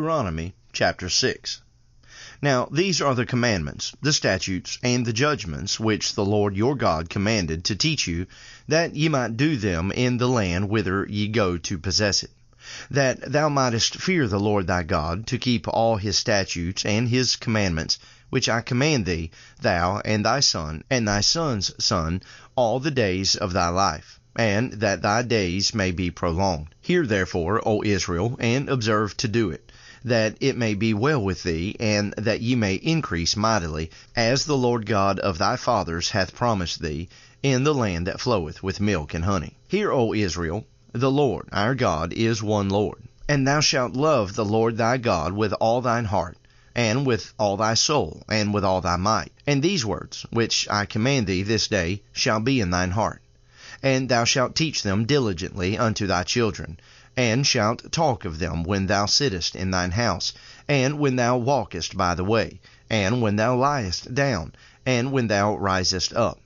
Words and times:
Deuteronomy 0.00 0.54
chapter 0.72 1.10
6. 1.10 1.60
Now 2.40 2.70
these 2.72 3.02
are 3.02 3.14
the 3.14 3.26
commandments, 3.26 3.92
the 4.00 4.14
statutes, 4.14 4.78
and 4.82 5.04
the 5.04 5.12
judgments 5.12 5.78
which 5.78 6.14
the 6.14 6.24
Lord 6.24 6.56
your 6.56 6.74
God 6.74 7.10
commanded 7.10 7.64
to 7.64 7.76
teach 7.76 8.06
you, 8.06 8.26
that 8.66 8.96
ye 8.96 9.10
might 9.10 9.36
do 9.36 9.58
them 9.58 9.92
in 9.92 10.16
the 10.16 10.26
land 10.26 10.70
whither 10.70 11.06
ye 11.06 11.28
go 11.28 11.58
to 11.58 11.76
possess 11.76 12.22
it, 12.22 12.30
that 12.90 13.30
thou 13.30 13.50
mightest 13.50 13.96
fear 13.96 14.26
the 14.26 14.40
Lord 14.40 14.66
thy 14.66 14.84
God, 14.84 15.26
to 15.26 15.36
keep 15.36 15.68
all 15.68 15.98
his 15.98 16.16
statutes 16.16 16.86
and 16.86 17.10
his 17.10 17.36
commandments, 17.36 17.98
which 18.30 18.48
I 18.48 18.62
command 18.62 19.04
thee, 19.04 19.30
thou 19.60 20.00
and 20.02 20.24
thy 20.24 20.40
son, 20.40 20.82
and 20.88 21.06
thy 21.06 21.20
son's 21.20 21.72
son, 21.78 22.22
all 22.56 22.80
the 22.80 22.90
days 22.90 23.36
of 23.36 23.52
thy 23.52 23.68
life 23.68 24.18
and 24.36 24.72
that 24.74 25.02
thy 25.02 25.20
days 25.20 25.74
may 25.74 25.90
be 25.90 26.10
prolonged. 26.10 26.68
Hear 26.80 27.04
therefore, 27.04 27.60
O 27.68 27.82
Israel, 27.82 28.36
and 28.40 28.70
observe 28.70 29.14
to 29.18 29.28
do 29.28 29.50
it 29.50 29.69
that 30.04 30.36
it 30.40 30.56
may 30.56 30.74
be 30.74 30.94
well 30.94 31.22
with 31.22 31.42
thee, 31.42 31.76
and 31.78 32.14
that 32.16 32.40
ye 32.40 32.54
may 32.54 32.74
increase 32.74 33.36
mightily, 33.36 33.90
as 34.16 34.44
the 34.44 34.56
Lord 34.56 34.86
God 34.86 35.18
of 35.18 35.38
thy 35.38 35.56
fathers 35.56 36.10
hath 36.10 36.34
promised 36.34 36.80
thee, 36.80 37.08
in 37.42 37.64
the 37.64 37.74
land 37.74 38.06
that 38.06 38.20
floweth 38.20 38.62
with 38.62 38.80
milk 38.80 39.14
and 39.14 39.24
honey. 39.24 39.56
Hear, 39.68 39.92
O 39.92 40.12
Israel, 40.12 40.66
the 40.92 41.10
Lord 41.10 41.48
our 41.52 41.74
God 41.74 42.12
is 42.12 42.42
one 42.42 42.68
Lord. 42.68 43.02
And 43.28 43.46
thou 43.46 43.60
shalt 43.60 43.92
love 43.92 44.34
the 44.34 44.44
Lord 44.44 44.76
thy 44.76 44.96
God 44.96 45.32
with 45.32 45.52
all 45.54 45.80
thine 45.80 46.06
heart, 46.06 46.36
and 46.74 47.06
with 47.06 47.32
all 47.38 47.56
thy 47.56 47.74
soul, 47.74 48.22
and 48.28 48.52
with 48.52 48.64
all 48.64 48.80
thy 48.80 48.96
might. 48.96 49.32
And 49.46 49.62
these 49.62 49.84
words, 49.84 50.26
which 50.30 50.66
I 50.70 50.84
command 50.86 51.26
thee 51.26 51.42
this 51.42 51.68
day, 51.68 52.02
shall 52.12 52.40
be 52.40 52.60
in 52.60 52.70
thine 52.70 52.90
heart. 52.90 53.22
And 53.82 54.08
thou 54.08 54.24
shalt 54.24 54.54
teach 54.54 54.82
them 54.82 55.04
diligently 55.04 55.78
unto 55.78 56.06
thy 56.06 56.24
children 56.24 56.78
and 57.16 57.44
shalt 57.44 57.90
talk 57.90 58.24
of 58.24 58.38
them 58.38 58.62
when 58.62 58.86
thou 58.86 59.04
sittest 59.04 59.56
in 59.56 59.72
thine 59.72 59.90
house, 59.90 60.32
and 60.68 60.98
when 60.98 61.16
thou 61.16 61.36
walkest 61.36 61.96
by 61.96 62.14
the 62.14 62.22
way, 62.22 62.60
and 62.88 63.20
when 63.20 63.34
thou 63.34 63.56
liest 63.56 64.14
down, 64.14 64.54
and 64.86 65.10
when 65.10 65.26
thou 65.26 65.56
risest 65.56 66.12
up. 66.14 66.40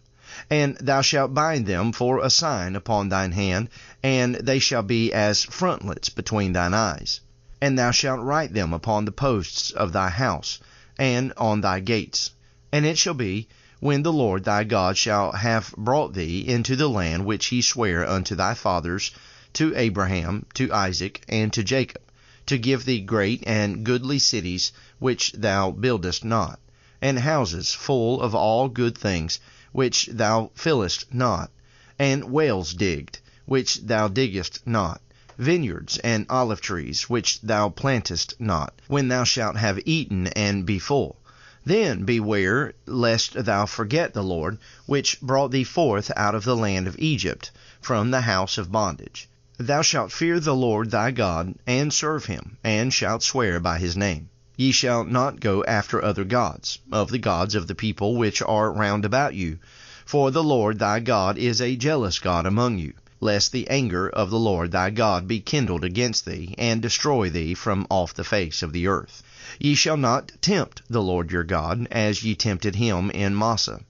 And 0.49 0.77
thou 0.79 1.03
shalt 1.03 1.35
bind 1.35 1.67
them 1.67 1.93
for 1.93 2.19
a 2.21 2.31
sign 2.31 2.77
upon 2.77 3.11
thine 3.11 3.33
hand, 3.33 3.69
and 4.03 4.37
they 4.37 4.59
shall 4.59 4.83
be 4.83 5.13
as 5.13 5.45
frontlets 5.45 6.09
between 6.09 6.55
thine 6.55 6.73
eyes. 6.73 7.21
And 7.61 7.79
thou 7.79 7.91
shalt 7.91 8.21
write 8.21 8.55
them 8.55 8.73
upon 8.73 9.05
the 9.05 9.13
posts 9.13 9.71
of 9.71 9.93
thy 9.93 10.09
house, 10.09 10.61
and 10.99 11.33
on 11.37 11.61
thy 11.61 11.81
gates. 11.81 12.31
And 12.73 12.87
it 12.87 12.97
shall 12.97 13.15
be, 13.15 13.49
when 13.81 14.03
the 14.03 14.13
Lord 14.13 14.45
thy 14.45 14.65
God 14.65 14.97
shall 14.97 15.33
have 15.33 15.75
brought 15.77 16.15
thee 16.15 16.49
into 16.49 16.75
the 16.75 16.89
land 16.89 17.27
which 17.27 17.47
he 17.47 17.61
sware 17.61 18.09
unto 18.09 18.35
thy 18.35 18.55
fathers 18.55 19.11
to 19.55 19.73
Abraham, 19.77 20.45
to 20.55 20.73
Isaac, 20.73 21.23
and 21.29 21.53
to 21.53 21.63
Jacob, 21.63 22.03
to 22.47 22.59
give 22.59 22.85
thee 22.85 23.01
great 23.01 23.45
and 23.47 23.85
goodly 23.85 24.19
cities 24.19 24.73
which 24.99 25.31
thou 25.31 25.71
buildest 25.71 26.25
not, 26.25 26.59
and 27.01 27.21
houses 27.21 27.73
full 27.73 28.21
of 28.21 28.35
all 28.35 28.69
good 28.69 28.99
things 28.99 29.39
which 29.71 30.09
thou 30.13 30.51
fillest 30.57 31.15
not, 31.15 31.53
and 32.01 32.25
wells 32.25 32.75
digged 32.75 33.21
which 33.47 33.77
thou 33.77 34.09
diggest 34.09 34.59
not, 34.67 35.01
vineyards 35.39 35.99
and 35.99 36.27
olive 36.29 36.61
trees 36.61 37.09
which 37.09 37.41
thou 37.41 37.69
plantest 37.69 38.35
not, 38.41 38.75
when 38.89 39.07
thou 39.07 39.23
shalt 39.23 39.57
have 39.57 39.79
eaten 39.85 40.27
and 40.29 40.67
be 40.67 40.81
full. 40.81 41.21
Then 41.65 42.05
beware 42.05 42.75
lest 42.87 43.35
thou 43.45 43.67
forget 43.67 44.15
the 44.15 44.25
Lord, 44.25 44.59
which 44.87 45.21
brought 45.21 45.53
thee 45.53 45.63
forth 45.65 46.11
out 46.17 46.35
of 46.35 46.43
the 46.45 46.57
land 46.57 46.89
of 46.89 46.99
Egypt, 46.99 47.53
from 47.81 48.11
the 48.11 48.23
house 48.23 48.59
of 48.59 48.73
bondage. 48.73 49.29
Thou 49.57 49.83
shalt 49.83 50.11
fear 50.11 50.41
the 50.41 50.53
Lord 50.53 50.91
thy 50.91 51.13
God, 51.13 51.55
and 51.65 51.93
serve 51.93 52.25
him, 52.25 52.59
and 52.65 52.93
shalt 52.93 53.23
swear 53.23 53.61
by 53.61 53.79
his 53.79 53.97
name. 53.97 54.29
Ye 54.57 54.73
shall 54.73 55.05
not 55.05 55.39
go 55.39 55.63
after 55.63 56.05
other 56.05 56.25
gods, 56.25 56.81
of 56.91 57.13
the 57.13 57.21
gods 57.21 57.55
of 57.55 57.69
the 57.69 57.75
people 57.77 58.17
which 58.17 58.43
are 58.43 58.73
round 58.73 59.05
about 59.05 59.35
you, 59.35 59.61
for 60.05 60.33
the 60.33 60.43
Lord 60.43 60.81
thy 60.81 60.99
God 60.99 61.39
is 61.39 61.61
a 61.61 61.77
jealous 61.77 62.19
God 62.19 62.47
among 62.47 62.79
you, 62.79 62.95
lest 63.21 63.53
the 63.53 63.69
anger 63.69 64.09
of 64.09 64.31
the 64.31 64.41
Lord 64.41 64.73
thy 64.73 64.91
God 64.91 65.29
be 65.29 65.39
kindled 65.39 65.85
against 65.85 66.25
thee, 66.25 66.57
and 66.59 66.83
destroy 66.83 67.31
thee 67.31 67.55
from 67.55 67.87
off 67.89 68.13
the 68.13 68.25
face 68.25 68.61
of 68.61 68.73
the 68.73 68.89
earth. 68.89 69.23
Ye 69.61 69.77
shall 69.77 69.97
not 69.97 70.33
tempt 70.41 70.83
the 70.91 71.01
Lord 71.01 71.31
your 71.31 71.45
God, 71.45 71.87
as 71.93 72.25
ye 72.25 72.35
tempted 72.35 72.75
him 72.75 73.09
in 73.13 73.37
Massah. 73.37 73.83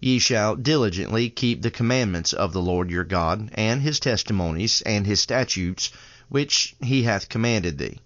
Ye 0.00 0.20
shall 0.20 0.54
diligently 0.54 1.28
keep 1.28 1.60
the 1.60 1.72
commandments 1.72 2.32
of 2.32 2.52
the 2.52 2.62
Lord 2.62 2.88
your 2.88 3.02
God, 3.02 3.50
and 3.54 3.82
his 3.82 3.98
testimonies, 3.98 4.80
and 4.82 5.04
his 5.04 5.18
statutes, 5.18 5.90
which 6.28 6.76
he 6.80 7.02
hath 7.02 7.28
commanded 7.28 7.78
thee. 7.78 7.98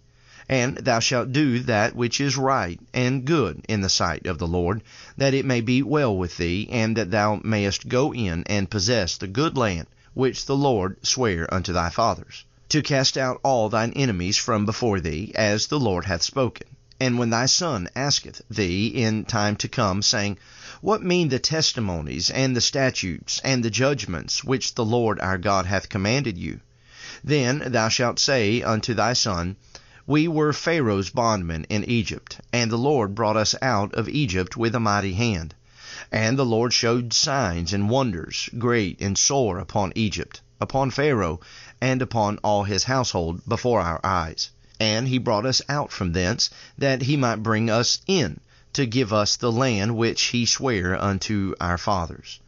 And 0.48 0.78
thou 0.78 1.00
shalt 1.00 1.32
do 1.32 1.58
that 1.60 1.94
which 1.94 2.18
is 2.18 2.38
right 2.38 2.80
and 2.94 3.26
good 3.26 3.66
in 3.68 3.82
the 3.82 3.90
sight 3.90 4.26
of 4.26 4.38
the 4.38 4.46
Lord, 4.46 4.82
that 5.18 5.34
it 5.34 5.44
may 5.44 5.60
be 5.60 5.82
well 5.82 6.16
with 6.16 6.38
thee, 6.38 6.66
and 6.70 6.96
that 6.96 7.10
thou 7.10 7.42
mayest 7.44 7.88
go 7.90 8.14
in 8.14 8.42
and 8.46 8.70
possess 8.70 9.18
the 9.18 9.26
good 9.26 9.58
land 9.58 9.86
which 10.14 10.46
the 10.46 10.56
Lord 10.56 10.96
sware 11.06 11.52
unto 11.52 11.74
thy 11.74 11.90
fathers, 11.90 12.46
to 12.70 12.80
cast 12.80 13.18
out 13.18 13.38
all 13.42 13.68
thine 13.68 13.92
enemies 13.92 14.38
from 14.38 14.64
before 14.64 14.98
thee, 14.98 15.30
as 15.34 15.66
the 15.66 15.78
Lord 15.78 16.06
hath 16.06 16.22
spoken. 16.22 16.68
And 16.98 17.18
when 17.18 17.28
thy 17.28 17.44
son 17.44 17.88
asketh 17.94 18.40
thee 18.48 18.86
in 18.86 19.26
time 19.26 19.56
to 19.56 19.68
come, 19.68 20.00
saying, 20.00 20.38
what 20.82 21.00
mean 21.00 21.28
the 21.28 21.38
testimonies, 21.38 22.28
and 22.28 22.56
the 22.56 22.60
statutes, 22.60 23.40
and 23.44 23.64
the 23.64 23.70
judgments, 23.70 24.42
which 24.42 24.74
the 24.74 24.84
Lord 24.84 25.20
our 25.20 25.38
God 25.38 25.64
hath 25.64 25.88
commanded 25.88 26.36
you? 26.36 26.58
Then 27.22 27.62
thou 27.66 27.88
shalt 27.88 28.18
say 28.18 28.62
unto 28.62 28.92
thy 28.92 29.12
son, 29.12 29.54
We 30.08 30.26
were 30.26 30.52
Pharaoh's 30.52 31.08
bondmen 31.08 31.66
in 31.68 31.84
Egypt, 31.84 32.40
and 32.52 32.68
the 32.68 32.76
Lord 32.76 33.14
brought 33.14 33.36
us 33.36 33.54
out 33.62 33.94
of 33.94 34.08
Egypt 34.08 34.56
with 34.56 34.74
a 34.74 34.80
mighty 34.80 35.12
hand. 35.12 35.54
And 36.10 36.36
the 36.36 36.44
Lord 36.44 36.72
showed 36.72 37.12
signs 37.12 37.72
and 37.72 37.88
wonders, 37.88 38.50
great 38.58 39.00
and 39.00 39.16
sore, 39.16 39.58
upon 39.58 39.92
Egypt, 39.94 40.40
upon 40.60 40.90
Pharaoh, 40.90 41.38
and 41.80 42.02
upon 42.02 42.38
all 42.42 42.64
his 42.64 42.82
household, 42.82 43.40
before 43.46 43.80
our 43.80 44.00
eyes. 44.02 44.50
And 44.80 45.06
he 45.06 45.18
brought 45.18 45.46
us 45.46 45.62
out 45.68 45.92
from 45.92 46.12
thence, 46.12 46.50
that 46.76 47.02
he 47.02 47.16
might 47.16 47.40
bring 47.44 47.70
us 47.70 48.00
in 48.08 48.40
to 48.72 48.86
give 48.86 49.12
us 49.12 49.36
the 49.36 49.52
land 49.52 49.96
which 49.96 50.22
he 50.22 50.46
sware 50.46 51.00
unto 51.00 51.54
our 51.60 51.78
fathers. 51.78 52.40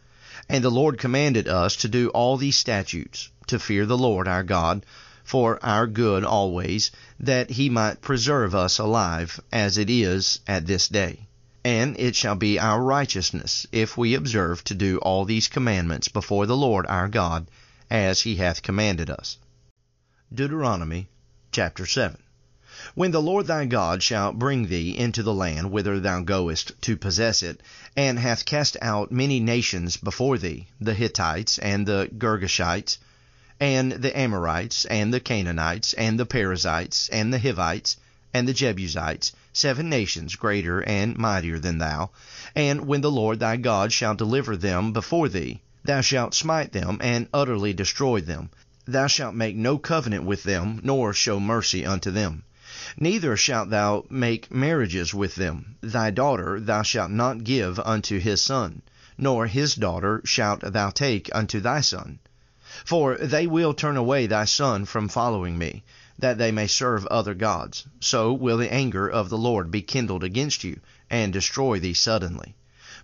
And 0.49 0.62
the 0.62 0.71
Lord 0.71 0.99
commanded 0.99 1.49
us 1.49 1.77
to 1.77 1.89
do 1.89 2.09
all 2.11 2.37
these 2.37 2.57
statutes, 2.57 3.31
to 3.47 3.59
fear 3.59 3.87
the 3.87 3.99
Lord 3.99 4.29
our 4.29 4.43
God, 4.43 4.84
for 5.25 5.59
our 5.65 5.87
good 5.87 6.25
always, 6.25 6.91
that 7.21 7.51
he 7.51 7.71
might 7.71 8.03
preserve 8.03 8.55
us 8.55 8.79
alive, 8.79 9.41
as 9.53 9.79
it 9.79 9.89
is 9.89 10.41
at 10.47 10.67
this 10.67 10.89
day. 10.89 11.27
And 11.65 11.99
it 11.99 12.15
shall 12.15 12.34
be 12.34 12.59
our 12.59 12.83
righteousness, 12.83 13.67
if 13.73 13.97
we 13.97 14.15
observe 14.15 14.63
to 14.65 14.75
do 14.75 14.99
all 14.99 15.25
these 15.25 15.49
commandments 15.49 16.09
before 16.09 16.45
the 16.47 16.57
Lord 16.57 16.84
our 16.87 17.09
God, 17.09 17.49
as 17.91 18.21
he 18.21 18.37
hath 18.37 18.63
commanded 18.63 19.09
us. 19.09 19.39
Deuteronomy 20.33 21.09
chapter 21.53 21.87
7. 21.87 22.19
When 22.97 23.12
the 23.12 23.23
Lord 23.23 23.47
thy 23.47 23.67
God 23.67 24.03
shall 24.03 24.33
bring 24.33 24.67
thee 24.67 24.97
into 24.97 25.23
the 25.23 25.35
land 25.35 25.71
whither 25.71 25.99
thou 26.01 26.21
goest 26.23 26.73
to 26.83 26.97
possess 26.97 27.43
it, 27.43 27.61
and 27.97 28.19
hath 28.19 28.45
cast 28.45 28.77
out 28.83 29.12
many 29.12 29.39
nations 29.41 29.97
before 29.97 30.39
thee, 30.39 30.67
the 30.81 30.95
Hittites, 30.95 31.59
and 31.59 31.87
the 31.87 32.09
Girgashites, 32.19 32.99
and 33.61 33.93
the 33.93 34.17
Amorites, 34.17 34.84
and 34.87 35.15
the 35.15 35.21
Canaanites, 35.21 35.93
and 35.95 36.19
the 36.19 36.27
Perizzites, 36.27 37.09
and 37.11 37.33
the 37.33 37.39
Hivites, 37.39 37.97
and 38.33 38.47
the 38.47 38.53
Jebusites, 38.55 39.33
seven 39.53 39.89
nations 39.89 40.34
greater 40.37 40.83
and 40.83 41.16
mightier 41.16 41.59
than 41.60 41.78
thou, 41.78 42.10
and 42.57 42.87
when 42.87 43.01
the 43.01 43.10
Lord 43.10 43.39
thy 43.41 43.57
God 43.57 43.93
shall 43.93 44.15
deliver 44.16 44.57
them 44.57 44.93
before 44.93 45.28
thee, 45.28 45.60
thou 45.84 46.01
shalt 46.01 46.34
smite 46.34 46.72
them 46.72 46.98
and 47.01 47.28
utterly 47.33 47.72
destroy 47.72 48.21
them. 48.21 48.51
Thou 48.84 49.07
shalt 49.07 49.34
make 49.34 49.57
no 49.57 49.78
covenant 49.78 50.25
with 50.25 50.43
them, 50.45 50.81
nor 50.83 51.13
show 51.13 51.39
mercy 51.41 51.84
unto 51.87 52.10
them. 52.10 52.43
Neither 52.97 53.37
shalt 53.37 53.71
thou 53.71 54.05
make 54.09 54.53
marriages 54.53 55.13
with 55.13 55.35
them. 55.35 55.75
Thy 55.81 56.11
daughter 56.11 56.61
thou 56.61 56.83
shalt 56.83 57.11
not 57.11 57.43
give 57.43 57.81
unto 57.81 58.21
his 58.21 58.41
son, 58.41 58.83
nor 59.19 59.49
his 59.49 59.75
daughter 59.75 60.23
shalt 60.25 60.61
thou 60.61 60.91
take 60.91 61.29
unto 61.35 61.59
thy 61.59 61.81
son. 61.81 62.21
For 62.85 63.17
they 63.17 63.49
will 63.49 63.75
turn 63.75 63.97
away 63.97 64.29
thy 64.29 64.45
son 64.45 64.85
from 64.85 65.09
following 65.09 65.59
me, 65.59 65.83
that 66.21 66.39
they 66.39 66.53
may 66.53 66.69
serve 66.69 67.05
other 67.07 67.35
gods. 67.35 67.85
So 67.99 68.33
will 68.33 68.59
the 68.59 68.73
anger 68.73 69.09
of 69.09 69.29
the 69.29 69.39
Lord 69.39 69.73
be 69.73 69.83
kindled 69.83 70.23
against 70.23 70.63
you, 70.63 70.79
and 71.11 71.33
destroy 71.33 71.81
thee 71.81 71.95
suddenly. 71.95 72.55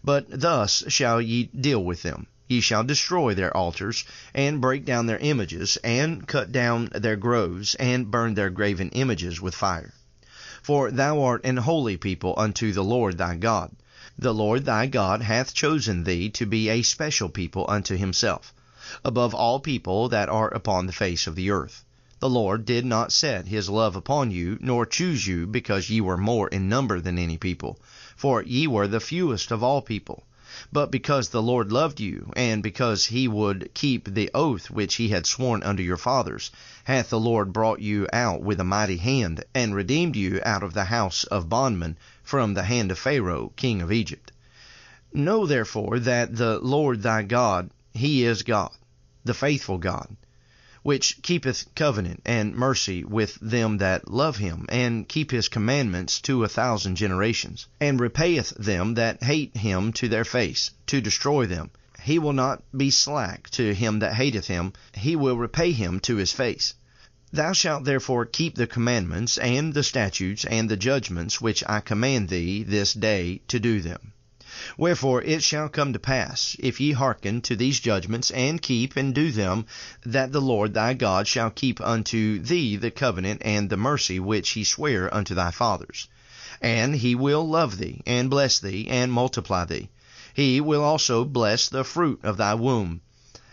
But 0.05 0.27
thus 0.31 0.85
shall 0.87 1.21
ye 1.21 1.45
deal 1.47 1.83
with 1.85 2.03
them. 2.03 2.29
Ye 2.51 2.61
shall 2.61 2.83
destroy 2.83 3.33
their 3.35 3.57
altars, 3.57 4.05
and 4.35 4.61
break 4.61 4.85
down 4.85 5.07
their 5.07 5.19
images, 5.19 5.79
and 5.85 6.27
cut 6.27 6.51
down 6.51 6.89
their 6.93 7.15
groves, 7.15 7.77
and 7.77 8.11
burn 8.11 8.35
their 8.35 8.51
graven 8.51 8.89
images 8.89 9.41
with 9.41 9.55
fire. 9.55 9.95
For 10.61 10.91
thou 10.91 11.23
art 11.23 11.45
an 11.45 11.59
holy 11.59 11.97
people 11.97 12.35
unto 12.37 12.73
the 12.73 12.83
Lord 12.83 13.19
thy 13.19 13.37
God. 13.37 13.71
The 14.19 14.35
Lord 14.35 14.65
thy 14.65 14.89
God 14.89 15.23
hath 15.23 15.55
chosen 15.55 16.03
thee 16.03 16.29
to 16.31 16.45
be 16.45 16.69
a 16.69 16.83
special 16.83 17.29
people 17.29 17.67
unto 17.69 17.97
himself, 17.97 18.53
above 19.05 19.33
all 19.33 19.61
people 19.61 20.09
that 20.09 20.29
are 20.29 20.49
upon 20.53 20.87
the 20.87 20.93
face 20.93 21.29
of 21.29 21.37
the 21.37 21.53
earth. 21.53 21.85
The 22.19 22.29
Lord 22.29 22.65
did 22.65 22.85
not 22.85 23.13
set 23.13 23.47
his 23.47 23.71
love 23.71 23.95
upon 23.95 24.33
you, 24.33 24.59
nor 24.61 24.87
choose 24.87 25.25
you, 25.25 25.47
because 25.47 25.89
ye 25.89 26.01
were 26.01 26.17
more 26.17 26.49
in 26.49 26.69
number 26.69 27.01
than 27.01 27.17
any 27.17 27.39
people, 27.39 27.79
for 28.17 28.43
ye 28.43 28.67
were 28.67 28.89
the 28.89 28.99
fewest 28.99 29.53
of 29.53 29.63
all 29.63 29.83
people, 29.83 30.25
but 30.73 30.91
because 30.91 31.29
the 31.29 31.41
Lord 31.41 31.71
loved 31.71 32.01
you, 32.01 32.33
and 32.35 32.61
because 32.61 33.07
he 33.07 33.29
would 33.29 33.71
keep 33.73 34.13
the 34.13 34.29
oath 34.35 34.69
which 34.69 34.97
he 34.97 35.11
had 35.11 35.25
sworn 35.25 35.63
unto 35.63 35.81
your 35.81 35.97
fathers, 35.97 36.51
hath 36.83 37.09
the 37.11 37.21
Lord 37.21 37.53
brought 37.53 37.79
you 37.79 38.09
out 38.13 38.43
with 38.43 38.59
a 38.59 38.65
mighty 38.65 38.97
hand, 38.97 39.45
and 39.55 39.77
redeemed 39.77 40.17
you 40.17 40.41
out 40.45 40.65
of 40.65 40.75
the 40.75 40.87
house 40.87 41.23
of 41.23 41.49
bondmen, 41.49 41.97
from 42.25 42.55
the 42.55 42.65
hand 42.65 42.91
of 42.91 42.99
Pharaoh 42.99 43.53
king 43.55 43.81
of 43.81 43.93
Egypt. 43.93 44.33
Know 45.13 45.47
therefore 45.47 46.01
that 46.01 46.35
the 46.35 46.59
Lord 46.59 47.05
thy 47.05 47.23
God, 47.23 47.71
he 47.95 48.25
is 48.25 48.43
God, 48.43 48.73
the 49.25 49.35
faithful 49.35 49.79
God 49.79 50.17
which 50.83 51.21
keepeth 51.23 51.67
covenant 51.75 52.23
and 52.25 52.55
mercy 52.55 53.05
with 53.05 53.35
them 53.43 53.77
that 53.79 54.11
love 54.11 54.39
him, 54.39 54.65
and 54.71 55.09
keep 55.09 55.31
his 55.31 55.49
commandments 55.49 56.21
to 56.21 56.43
a 56.43 56.49
thousand 56.49 56.97
generations, 56.97 57.67
and 57.81 58.01
repayeth 58.01 58.49
them 58.57 58.95
that 58.95 59.23
hate 59.23 59.55
him 59.57 59.93
to 59.93 60.09
their 60.09 60.25
face, 60.25 60.71
to 60.87 61.01
destroy 61.01 61.45
them. 61.45 61.71
He 62.03 62.19
will 62.19 62.33
not 62.33 62.63
be 62.75 62.91
slack 62.91 63.51
to 63.51 63.75
him 63.75 63.99
that 63.99 64.15
hateth 64.15 64.47
him, 64.47 64.73
he 64.95 65.17
will 65.17 65.37
repay 65.37 65.73
him 65.73 66.01
to 66.01 66.17
his 66.17 66.33
face. 66.33 66.73
Thou 67.31 67.53
shalt 67.53 67.85
therefore 67.85 68.25
keep 68.25 68.55
the 68.55 68.67
commandments, 68.67 69.37
and 69.39 69.75
the 69.75 69.83
statutes, 69.83 70.45
and 70.47 70.69
the 70.69 70.77
judgments 70.77 71.41
which 71.41 71.63
I 71.69 71.81
command 71.81 72.29
thee 72.31 72.63
this 72.63 72.95
day 72.95 73.43
to 73.49 73.61
do 73.61 73.81
them. 73.81 74.15
Wherefore 74.77 75.23
it 75.23 75.43
shall 75.43 75.71
come 75.71 75.95
to 75.95 75.99
pass, 75.99 76.55
if 76.59 76.83
ye 76.83 76.93
hearken 76.93 77.41
to 77.41 77.57
these 77.57 77.81
judgments, 77.81 78.31
and 78.31 78.61
keep 78.61 78.95
and 78.95 79.15
do 79.15 79.31
them, 79.33 79.65
that 80.05 80.33
the 80.33 80.41
Lord 80.43 80.75
thy 80.75 80.93
God 80.93 81.27
shall 81.27 81.49
keep 81.49 81.81
unto 81.81 82.39
thee 82.39 82.77
the 82.77 82.91
covenant 82.91 83.41
and 83.43 83.71
the 83.71 83.79
mercy 83.79 84.21
which 84.21 84.51
he 84.51 84.63
sware 84.65 85.09
unto 85.15 85.35
thy 85.35 85.51
fathers. 85.51 86.09
And 86.61 86.95
he 86.97 87.15
will 87.15 87.49
love 87.49 87.79
thee, 87.79 88.03
and 88.07 88.29
bless 88.29 88.59
thee, 88.59 88.87
and 88.87 89.11
multiply 89.11 89.65
thee. 89.65 89.89
He 90.35 90.61
will 90.61 90.85
also 90.85 91.25
bless 91.25 91.71
the 91.71 91.83
fruit 91.83 92.21
of 92.23 92.37
thy 92.37 92.53
womb, 92.53 93.01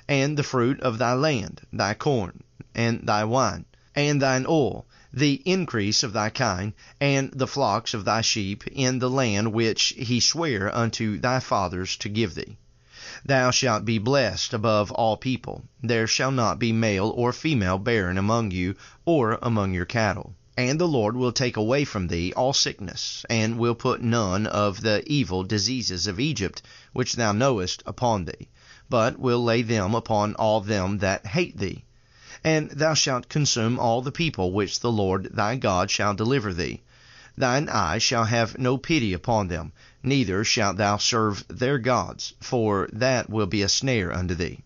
and 0.09 0.35
the 0.35 0.43
fruit 0.43 0.81
of 0.81 0.97
thy 0.97 1.13
land, 1.13 1.61
thy 1.71 1.93
corn, 1.93 2.43
and 2.75 3.07
thy 3.07 3.23
wine, 3.23 3.63
and 3.95 4.21
thine 4.21 4.45
oil, 4.45 4.85
the 5.13 5.41
increase 5.45 6.03
of 6.03 6.11
thy 6.11 6.29
kine, 6.29 6.73
and 6.99 7.31
the 7.31 7.47
flocks 7.47 7.93
of 7.93 8.03
thy 8.03 8.19
sheep, 8.19 8.67
in 8.67 8.99
the 8.99 9.09
land 9.09 9.53
which 9.53 9.93
he 9.97 10.19
sware 10.19 10.73
unto 10.75 11.17
thy 11.17 11.39
fathers 11.39 11.95
to 11.95 12.09
give 12.09 12.35
thee. 12.35 12.57
Thou 13.23 13.49
shalt 13.51 13.85
be 13.85 13.99
blessed 13.99 14.53
above 14.53 14.91
all 14.91 15.15
people. 15.15 15.63
There 15.81 16.07
shall 16.07 16.31
not 16.31 16.59
be 16.59 16.73
male 16.73 17.07
or 17.15 17.31
female 17.31 17.77
barren 17.77 18.17
among 18.17 18.51
you, 18.51 18.75
or 19.05 19.39
among 19.41 19.73
your 19.73 19.85
cattle. 19.85 20.35
And 20.57 20.77
the 20.77 20.89
Lord 20.89 21.15
will 21.15 21.31
take 21.31 21.55
away 21.55 21.85
from 21.85 22.09
thee 22.09 22.33
all 22.33 22.51
sickness, 22.51 23.25
and 23.29 23.57
will 23.57 23.75
put 23.75 24.01
none 24.01 24.45
of 24.45 24.81
the 24.81 25.03
evil 25.05 25.43
diseases 25.45 26.07
of 26.07 26.19
Egypt, 26.19 26.61
which 26.91 27.15
thou 27.15 27.31
knowest, 27.31 27.81
upon 27.85 28.25
thee, 28.25 28.49
but 28.89 29.17
will 29.17 29.41
lay 29.41 29.61
them 29.61 29.95
upon 29.95 30.35
all 30.35 30.59
them 30.59 30.97
that 30.97 31.27
hate 31.27 31.57
thee 31.57 31.85
and 32.47 32.69
thou 32.69 32.93
shalt 32.93 33.27
consume 33.27 33.77
all 33.77 34.01
the 34.01 34.09
people 34.09 34.53
which 34.53 34.79
the 34.79 34.89
Lord 34.89 35.25
thy 35.33 35.57
God 35.57 35.91
shall 35.91 36.13
deliver 36.13 36.53
thee. 36.53 36.81
Thine 37.37 37.67
eye 37.67 37.97
shall 37.97 38.23
have 38.23 38.57
no 38.57 38.77
pity 38.77 39.11
upon 39.11 39.49
them, 39.49 39.73
neither 40.01 40.45
shalt 40.45 40.77
thou 40.77 40.95
serve 40.95 41.43
their 41.49 41.77
gods, 41.77 42.31
for 42.39 42.87
that 42.93 43.29
will 43.29 43.47
be 43.47 43.63
a 43.63 43.67
snare 43.67 44.13
unto 44.13 44.33
thee. 44.33 44.61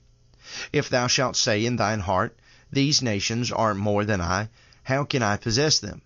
If 0.72 0.89
thou 0.89 1.07
shalt 1.07 1.36
say 1.36 1.66
in 1.66 1.78
thine 1.78 2.01
heart, 2.01 2.38
These 2.72 3.01
nations 3.01 3.51
are 3.51 3.74
more 3.74 4.06
than 4.06 4.22
I, 4.22 4.50
how 4.84 5.04
can 5.04 5.24
I 5.24 5.38
possess 5.38 5.80
them? 5.80 6.04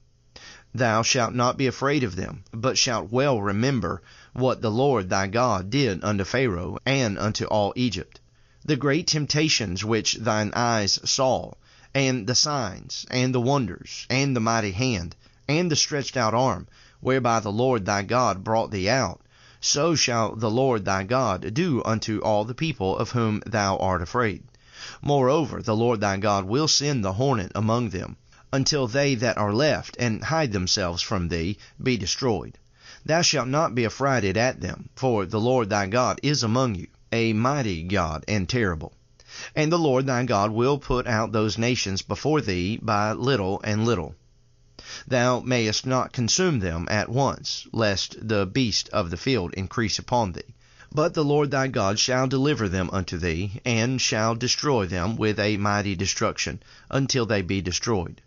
Thou 0.74 1.02
shalt 1.02 1.36
not 1.36 1.58
be 1.58 1.68
afraid 1.68 2.06
of 2.06 2.16
them, 2.16 2.46
but 2.54 2.78
shalt 2.78 3.12
well 3.12 3.42
remember 3.42 4.02
what 4.32 4.62
the 4.62 4.72
Lord 4.72 5.10
thy 5.10 5.28
God 5.28 5.70
did 5.72 6.06
unto 6.06 6.24
Pharaoh 6.24 6.78
and 6.86 7.20
unto 7.20 7.44
all 7.48 7.74
Egypt 7.76 8.22
the 8.66 8.76
great 8.76 9.06
temptations 9.06 9.86
which 9.86 10.16
thine 10.16 10.52
eyes 10.56 11.00
saw, 11.04 11.52
and 11.96 12.28
the 12.28 12.36
signs, 12.36 13.06
and 13.10 13.34
the 13.34 13.40
wonders, 13.40 14.06
and 14.10 14.36
the 14.36 14.40
mighty 14.42 14.72
hand, 14.72 15.16
and 15.48 15.72
the 15.72 15.76
stretched 15.78 16.18
out 16.18 16.34
arm, 16.34 16.68
whereby 17.00 17.40
the 17.40 17.52
Lord 17.52 17.86
thy 17.86 18.02
God 18.02 18.44
brought 18.44 18.70
thee 18.70 18.90
out, 18.90 19.22
so 19.62 19.96
shall 19.96 20.36
the 20.36 20.52
Lord 20.52 20.84
thy 20.84 21.04
God 21.04 21.54
do 21.54 21.82
unto 21.86 22.20
all 22.20 22.44
the 22.44 22.54
people 22.54 22.98
of 22.98 23.12
whom 23.12 23.42
thou 23.46 23.78
art 23.78 24.02
afraid. 24.02 24.44
Moreover, 25.02 25.62
the 25.62 25.76
Lord 25.76 26.02
thy 26.02 26.18
God 26.18 26.44
will 26.44 26.68
send 26.68 27.02
the 27.02 27.14
hornet 27.14 27.54
among 27.56 27.92
them, 27.92 28.18
until 28.52 28.88
they 28.88 29.16
that 29.16 29.38
are 29.38 29.54
left, 29.54 29.96
and 29.98 30.22
hide 30.26 30.52
themselves 30.52 31.02
from 31.02 31.30
thee, 31.30 31.58
be 31.82 31.96
destroyed. 31.96 32.58
Thou 33.06 33.22
shalt 33.22 33.48
not 33.48 33.74
be 33.74 33.86
affrighted 33.86 34.36
at 34.36 34.60
them, 34.60 34.90
for 34.96 35.26
the 35.26 35.40
Lord 35.40 35.70
thy 35.70 35.88
God 35.88 36.20
is 36.22 36.44
among 36.44 36.76
you 36.76 36.88
a 37.14 37.32
mighty 37.32 37.84
God 37.84 38.26
and 38.28 38.50
terrible. 38.50 38.92
And 39.54 39.70
the 39.70 39.78
Lord 39.78 40.06
thy 40.06 40.24
God 40.24 40.52
will 40.52 40.78
put 40.78 41.08
out 41.08 41.34
those 41.34 41.58
nations 41.58 42.02
before 42.02 42.40
thee 42.40 42.80
by 42.82 43.12
little 43.12 43.60
and 43.66 43.84
little. 43.86 44.16
Thou 45.06 45.42
mayest 45.42 45.86
not 45.86 46.14
consume 46.14 46.60
them 46.60 46.88
at 46.90 47.10
once, 47.10 47.68
lest 47.74 48.16
the 48.26 48.46
beast 48.46 48.88
of 48.94 49.10
the 49.10 49.18
field 49.18 49.54
increase 49.56 50.00
upon 50.00 50.32
thee. 50.32 50.54
But 50.90 51.16
the 51.16 51.26
Lord 51.26 51.52
thy 51.52 51.68
God 51.68 52.00
shall 52.00 52.28
deliver 52.28 52.70
them 52.70 52.90
unto 52.94 53.18
thee, 53.18 53.60
and 53.66 54.00
shall 54.00 54.36
destroy 54.36 54.86
them 54.86 55.18
with 55.18 55.38
a 55.38 55.58
mighty 55.58 55.98
destruction, 55.98 56.64
until 56.90 57.26
they 57.26 57.42
be 57.42 57.60
destroyed. 57.60 58.22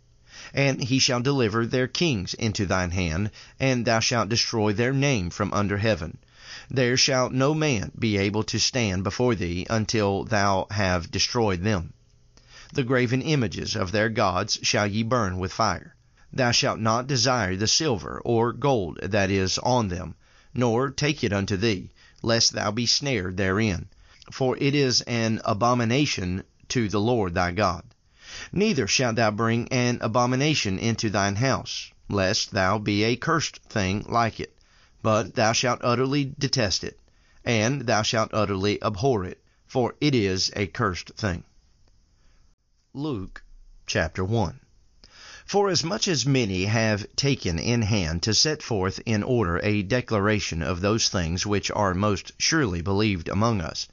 And 0.52 0.84
he 0.84 0.98
shall 0.98 1.20
deliver 1.20 1.64
their 1.64 1.88
kings 1.88 2.34
into 2.34 2.66
thine 2.66 2.90
hand, 2.90 3.30
and 3.58 3.86
thou 3.86 4.00
shalt 4.00 4.28
destroy 4.28 4.74
their 4.74 4.92
name 4.92 5.30
from 5.30 5.54
under 5.54 5.78
heaven 5.78 6.18
there 6.70 6.98
shall 6.98 7.30
no 7.30 7.54
man 7.54 7.90
be 7.98 8.18
able 8.18 8.42
to 8.42 8.58
stand 8.58 9.02
before 9.02 9.34
thee 9.34 9.66
until 9.70 10.24
thou 10.24 10.66
have 10.70 11.10
destroyed 11.10 11.62
them. 11.62 11.94
The 12.74 12.84
graven 12.84 13.22
images 13.22 13.74
of 13.74 13.90
their 13.90 14.10
gods 14.10 14.58
shall 14.62 14.86
ye 14.86 15.02
burn 15.02 15.38
with 15.38 15.50
fire. 15.50 15.94
Thou 16.30 16.50
shalt 16.50 16.78
not 16.78 17.06
desire 17.06 17.56
the 17.56 17.66
silver 17.66 18.20
or 18.22 18.52
gold 18.52 18.98
that 19.02 19.30
is 19.30 19.56
on 19.60 19.88
them, 19.88 20.14
nor 20.52 20.90
take 20.90 21.24
it 21.24 21.32
unto 21.32 21.56
thee, 21.56 21.88
lest 22.20 22.52
thou 22.52 22.70
be 22.70 22.84
snared 22.84 23.38
therein, 23.38 23.88
for 24.30 24.54
it 24.58 24.74
is 24.74 25.00
an 25.02 25.40
abomination 25.46 26.44
to 26.68 26.90
the 26.90 27.00
Lord 27.00 27.32
thy 27.32 27.52
God. 27.52 27.82
Neither 28.52 28.86
shalt 28.86 29.16
thou 29.16 29.30
bring 29.30 29.68
an 29.68 29.98
abomination 30.02 30.78
into 30.78 31.08
thine 31.08 31.36
house, 31.36 31.90
lest 32.10 32.50
thou 32.50 32.78
be 32.78 33.04
a 33.04 33.16
cursed 33.16 33.56
thing 33.70 34.04
like 34.06 34.38
it 34.38 34.54
but 35.02 35.34
thou 35.34 35.52
shalt 35.52 35.80
utterly 35.82 36.32
detest 36.38 36.84
it, 36.84 36.98
and 37.44 37.82
thou 37.86 38.02
shalt 38.02 38.30
utterly 38.32 38.82
abhor 38.82 39.24
it, 39.24 39.40
for 39.66 39.94
it 40.00 40.14
is 40.14 40.50
a 40.56 40.66
cursed 40.66 41.10
thing. 41.16 41.44
Luke 42.94 43.42
chapter 43.86 44.24
1 44.24 44.60
Forasmuch 45.46 46.08
as 46.08 46.26
many 46.26 46.66
have 46.66 47.06
taken 47.16 47.58
in 47.58 47.80
hand 47.80 48.22
to 48.22 48.34
set 48.34 48.62
forth 48.62 49.00
in 49.06 49.22
order 49.22 49.58
a 49.62 49.82
declaration 49.82 50.60
of 50.62 50.80
those 50.82 51.08
things 51.08 51.46
which 51.46 51.70
are 51.70 51.94
most 51.94 52.32
surely 52.36 52.82
believed 52.82 53.30
among 53.30 53.62
us, 53.62 53.88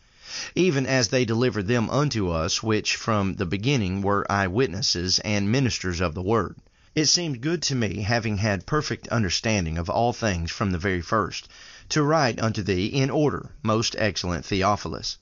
even 0.54 0.86
as 0.86 1.08
they 1.08 1.24
delivered 1.24 1.68
them 1.68 1.90
unto 1.90 2.30
us 2.30 2.62
which 2.62 2.98
from 2.98 3.36
the 3.36 3.46
beginning 3.46 4.02
were 4.02 4.30
eyewitnesses 4.30 5.20
and 5.20 5.50
ministers 5.50 6.02
of 6.02 6.14
the 6.14 6.22
word. 6.22 6.58
It 6.96 7.08
seemed 7.08 7.42
good 7.42 7.62
to 7.64 7.76
me, 7.76 8.04
having 8.04 8.38
had 8.38 8.66
perfect 8.66 9.10
understanding 9.10 9.78
of 9.78 9.90
all 9.90 10.14
things 10.14 10.50
from 10.50 10.72
the 10.72 10.78
very 10.78 11.02
first, 11.02 11.50
to 11.90 12.02
write 12.02 12.40
unto 12.40 12.64
thee 12.64 12.86
in 12.86 13.10
order, 13.10 13.50
most 13.62 13.98
excellent 14.00 14.46
Theophilus, 14.46 15.18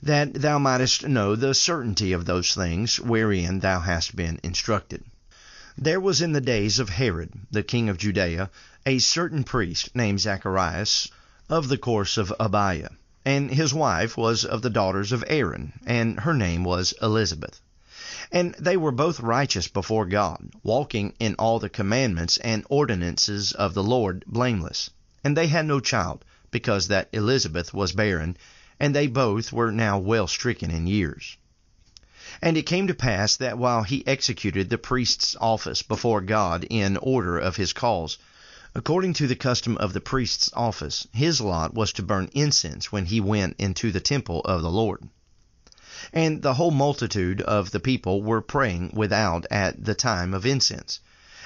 that 0.00 0.32
thou 0.34 0.60
mightest 0.60 1.08
know 1.08 1.34
the 1.34 1.54
certainty 1.54 2.12
of 2.12 2.24
those 2.24 2.54
things 2.54 3.00
wherein 3.00 3.58
thou 3.58 3.80
hast 3.80 4.14
been 4.14 4.38
instructed. 4.44 5.02
There 5.76 5.98
was 6.00 6.22
in 6.22 6.30
the 6.34 6.40
days 6.40 6.78
of 6.78 6.88
Herod, 6.90 7.32
the 7.50 7.64
king 7.64 7.88
of 7.88 7.98
Judea, 7.98 8.48
a 8.86 9.00
certain 9.00 9.42
priest 9.42 9.96
named 9.96 10.20
Zacharias, 10.20 11.10
of 11.48 11.66
the 11.66 11.78
course 11.78 12.16
of 12.16 12.32
Abia, 12.38 12.90
and 13.24 13.50
his 13.50 13.74
wife 13.74 14.16
was 14.16 14.44
of 14.44 14.62
the 14.62 14.70
daughters 14.70 15.10
of 15.10 15.24
Aaron, 15.26 15.72
and 15.84 16.20
her 16.20 16.32
name 16.34 16.62
was 16.62 16.94
Elizabeth. 17.02 17.60
And 18.30 18.54
they 18.58 18.76
were 18.76 18.92
both 18.92 19.20
righteous 19.20 19.68
before 19.68 20.04
God, 20.04 20.50
walking 20.62 21.14
in 21.18 21.34
all 21.36 21.58
the 21.58 21.70
commandments 21.70 22.36
and 22.36 22.64
ordinances 22.68 23.52
of 23.52 23.72
the 23.72 23.82
Lord 23.82 24.22
blameless. 24.26 24.90
And 25.24 25.36
they 25.36 25.46
had 25.46 25.64
no 25.64 25.80
child, 25.80 26.24
because 26.50 26.88
that 26.88 27.08
Elizabeth 27.12 27.72
was 27.72 27.92
barren, 27.92 28.36
and 28.78 28.94
they 28.94 29.06
both 29.06 29.52
were 29.52 29.72
now 29.72 29.98
well 29.98 30.26
stricken 30.26 30.70
in 30.70 30.86
years. 30.86 31.36
And 32.42 32.56
it 32.56 32.66
came 32.66 32.86
to 32.86 32.94
pass 32.94 33.36
that 33.36 33.56
while 33.56 33.82
he 33.82 34.06
executed 34.06 34.68
the 34.68 34.76
priest's 34.76 35.34
office 35.40 35.82
before 35.82 36.20
God 36.20 36.66
in 36.68 36.98
order 36.98 37.38
of 37.38 37.56
his 37.56 37.72
calls, 37.72 38.18
according 38.74 39.14
to 39.14 39.26
the 39.26 39.36
custom 39.36 39.76
of 39.78 39.94
the 39.94 40.00
priest's 40.02 40.50
office, 40.52 41.08
his 41.12 41.40
lot 41.40 41.72
was 41.72 41.94
to 41.94 42.02
burn 42.02 42.28
incense 42.34 42.92
when 42.92 43.06
he 43.06 43.20
went 43.20 43.56
into 43.58 43.90
the 43.90 44.00
temple 44.00 44.42
of 44.42 44.60
the 44.60 44.70
Lord. 44.70 45.08
And 46.12 46.42
the 46.42 46.54
whole 46.54 46.70
multitude 46.70 47.40
of 47.42 47.70
the 47.70 47.80
people 47.80 48.22
were 48.22 48.40
praying 48.40 48.92
without 48.94 49.46
at 49.50 49.84
the 49.84 49.94
time 49.94 50.32
of 50.32 50.46
incense. 50.46 51.00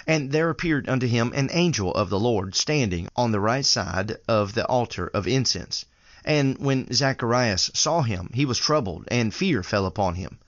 And 0.06 0.32
there 0.32 0.50
appeared 0.50 0.88
unto 0.88 1.06
him 1.06 1.32
an 1.34 1.48
angel 1.52 1.94
of 1.94 2.10
the 2.10 2.20
Lord 2.20 2.54
standing 2.54 3.08
on 3.16 3.32
the 3.32 3.40
right 3.40 3.64
side 3.64 4.16
of 4.28 4.54
the 4.54 4.66
altar 4.66 5.08
of 5.14 5.26
incense. 5.26 5.84
And 6.24 6.58
when 6.58 6.92
Zacharias 6.92 7.70
saw 7.74 8.02
him, 8.02 8.30
he 8.34 8.44
was 8.44 8.58
troubled, 8.58 9.04
and 9.08 9.34
fear 9.34 9.62
fell 9.62 9.86
upon 9.86 10.14
him. 10.14 10.38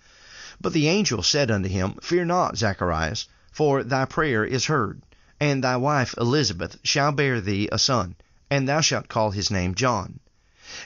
But 0.61 0.73
the 0.73 0.89
angel 0.89 1.23
said 1.23 1.51
unto 1.51 1.69
him, 1.69 1.95
Fear 2.01 2.27
not, 2.27 2.57
Zacharias, 2.57 3.27
for 3.51 3.83
thy 3.83 4.05
prayer 4.05 4.45
is 4.45 4.67
heard, 4.67 5.03
and 5.41 5.63
thy 5.63 5.77
wife 5.77 6.15
Elizabeth 6.17 6.79
shall 6.85 7.13
bear 7.13 7.41
thee 7.41 7.69
a 7.73 7.79
son, 7.79 8.15
and 8.51 8.69
thou 8.69 8.81
shalt 8.81 9.09
call 9.09 9.33
his 9.33 9.51
name 9.51 9.75
John. 9.75 10.21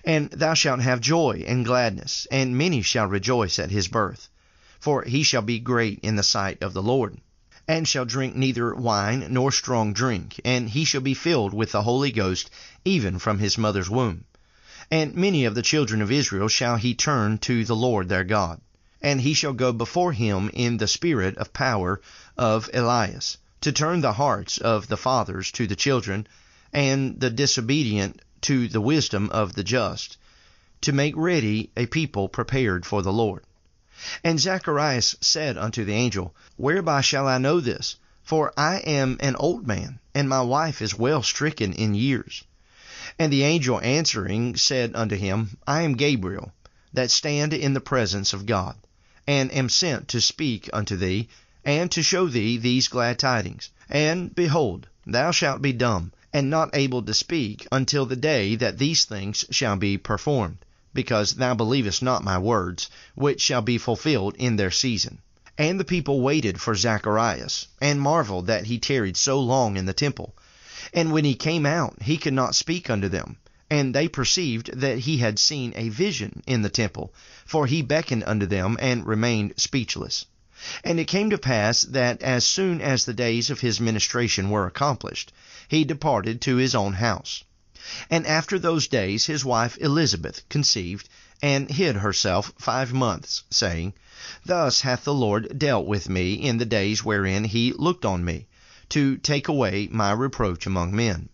And 0.05 0.29
thou 0.31 0.53
shalt 0.53 0.81
have 0.81 1.01
joy 1.01 1.45
and 1.47 1.65
gladness, 1.65 2.27
and 2.31 2.59
many 2.59 2.83
shall 2.83 3.07
rejoice 3.07 3.59
at 3.59 3.71
his 3.71 3.89
birth. 3.89 4.29
For 4.79 5.03
he 5.05 5.23
shall 5.23 5.41
be 5.41 5.59
great 5.59 6.01
in 6.03 6.17
the 6.17 6.23
sight 6.23 6.63
of 6.63 6.75
the 6.75 6.83
Lord, 6.83 7.19
and 7.67 7.89
shall 7.89 8.05
drink 8.05 8.37
neither 8.37 8.75
wine 8.75 9.29
nor 9.31 9.51
strong 9.51 9.95
drink, 9.95 10.41
and 10.45 10.69
he 10.69 10.85
shall 10.85 11.01
be 11.01 11.15
filled 11.15 11.55
with 11.55 11.73
the 11.73 11.85
Holy 11.85 12.13
Ghost 12.13 12.51
even 12.85 13.19
from 13.19 13.39
his 13.39 13.57
mother's 13.57 13.89
womb. 13.89 14.25
And 14.91 15.15
many 15.15 15.47
of 15.47 15.55
the 15.55 15.63
children 15.63 16.03
of 16.03 16.13
Israel 16.13 16.49
shall 16.49 16.77
he 16.77 16.95
turn 16.95 17.39
to 17.39 17.65
the 17.65 17.77
Lord 17.77 18.11
their 18.11 18.25
God. 18.25 18.61
And 19.01 19.23
he 19.23 19.33
shall 19.33 19.55
go 19.55 19.73
before 19.73 20.13
him 20.13 20.51
in 20.53 20.77
the 20.77 20.87
spirit 20.87 21.39
of 21.39 21.53
power 21.53 22.01
of 22.37 22.69
Elias, 22.75 23.39
to 23.63 23.73
turn 23.73 24.03
the 24.03 24.13
hearts 24.13 24.59
of 24.59 24.89
the 24.89 24.97
fathers 24.99 25.51
to 25.53 25.67
the 25.67 25.77
children, 25.77 26.27
and 26.73 27.19
the 27.19 27.31
disobedient 27.31 28.21
to 28.43 28.69
the 28.69 28.81
wisdom 28.81 29.29
of 29.31 29.55
the 29.55 29.65
just, 29.65 30.17
to 30.81 30.93
make 30.93 31.15
ready 31.17 31.71
a 31.77 31.87
people 31.87 32.29
prepared 32.29 32.87
for 32.87 33.03
the 33.03 33.13
Lord. 33.13 33.43
And 34.23 34.39
Zacharias 34.39 35.17
said 35.21 35.59
unto 35.59 35.85
the 35.85 35.93
angel, 35.93 36.35
Whereby 36.57 37.01
shall 37.01 37.27
I 37.27 37.39
know 37.39 37.59
this? 37.59 37.97
For 38.23 38.53
I 38.57 38.77
am 38.79 39.17
an 39.21 39.35
old 39.37 39.67
man, 39.67 39.99
and 40.15 40.29
my 40.29 40.43
wife 40.43 40.81
is 40.81 40.95
well 40.95 41.23
stricken 41.23 41.73
in 41.73 41.95
years. 41.95 42.45
And 43.19 43.33
the 43.33 43.43
angel 43.43 43.81
answering 43.81 44.55
said 44.57 44.93
unto 44.95 45.17
him, 45.17 45.57
I 45.67 45.83
am 45.83 45.95
Gabriel, 45.95 46.53
that 46.93 47.11
stand 47.11 47.53
in 47.53 47.75
the 47.75 47.81
presence 47.81 48.33
of 48.33 48.47
God, 48.47 48.77
and 49.27 49.53
am 49.53 49.69
sent 49.69 50.09
to 50.09 50.21
speak 50.21 50.71
unto 50.73 50.97
thee, 50.97 51.29
and 51.65 51.91
to 51.91 52.03
show 52.03 52.29
thee 52.29 52.57
these 52.57 52.87
glad 52.87 53.19
tidings. 53.19 53.71
And, 53.89 54.33
behold, 54.35 54.87
thou 55.07 55.33
shalt 55.33 55.61
be 55.61 55.73
dumb, 55.73 56.13
and 56.39 56.51
not 56.51 56.71
able 56.73 57.03
to 57.03 57.13
speak, 57.13 57.67
until 57.73 58.07
the 58.07 58.15
day 58.15 58.55
that 58.55 58.79
these 58.79 59.05
things 59.05 59.45
shall 59.51 59.75
be 59.75 59.99
performed, 59.99 60.57
because 60.95 61.35
thou 61.35 61.53
believest 61.53 62.01
not 62.01 62.23
my 62.23 62.39
words, 62.39 62.89
which 63.17 63.41
shall 63.41 63.61
be 63.61 63.77
fulfilled 63.77 64.37
in 64.39 64.55
their 64.55 64.71
season. 64.71 65.19
And 65.59 65.81
the 65.81 65.85
people 65.85 66.21
waited 66.21 66.61
for 66.61 66.77
Zacharias, 66.77 67.67
and 67.81 68.01
marveled 68.01 68.47
that 68.47 68.67
he 68.67 68.79
tarried 68.79 69.17
so 69.17 69.41
long 69.41 69.77
in 69.77 69.87
the 69.87 69.93
temple. 69.93 70.33
And 70.95 71.11
when 71.11 71.25
he 71.25 71.35
came 71.35 71.67
out, 71.67 72.01
he 72.03 72.17
could 72.17 72.35
not 72.35 72.55
speak 72.55 72.89
unto 72.89 73.09
them. 73.09 73.39
And 73.69 73.93
they 73.93 74.07
perceived 74.07 74.71
that 74.79 75.01
he 75.01 75.19
had 75.19 75.41
seen 75.41 75.73
a 75.75 75.89
vision 75.89 76.45
in 76.47 76.63
the 76.63 76.71
temple, 76.71 77.13
for 77.47 77.67
he 77.67 77.83
beckoned 77.83 78.23
unto 78.23 78.47
them 78.47 78.77
and 78.81 79.05
remained 79.05 79.55
speechless. 79.57 80.25
And 80.83 80.99
it 80.99 81.07
came 81.07 81.31
to 81.31 81.39
pass 81.39 81.83
that 81.83 82.21
as 82.21 82.45
soon 82.45 82.81
as 82.81 83.05
the 83.05 83.15
days 83.15 83.49
of 83.49 83.61
his 83.61 83.81
ministration 83.81 84.51
were 84.51 84.67
accomplished, 84.67 85.33
he 85.69 85.85
departed 85.85 86.41
to 86.41 86.57
his 86.57 86.75
own 86.75 86.95
house. 86.95 87.45
And 88.11 88.27
after 88.27 88.59
those 88.59 88.89
days 88.89 89.27
his 89.27 89.45
wife 89.45 89.79
Elizabeth 89.81 90.49
conceived, 90.49 91.09
and 91.41 91.71
hid 91.71 91.97
herself 91.97 92.53
five 92.59 92.93
months, 92.93 93.45
saying, 93.51 93.95
Thus 94.45 94.81
hath 94.81 95.05
the 95.05 95.15
Lord 95.15 95.59
dealt 95.59 95.87
with 95.87 96.09
me 96.09 96.35
in 96.35 96.59
the 96.59 96.67
days 96.67 97.05
wherein 97.05 97.45
he 97.45 97.73
looked 97.73 98.05
on 98.05 98.25
me 98.25 98.49
to 98.89 99.17
take 99.17 99.47
away 99.47 99.89
my 99.93 100.11
reproach 100.11 100.67
among 100.67 100.95
men. 100.95 101.29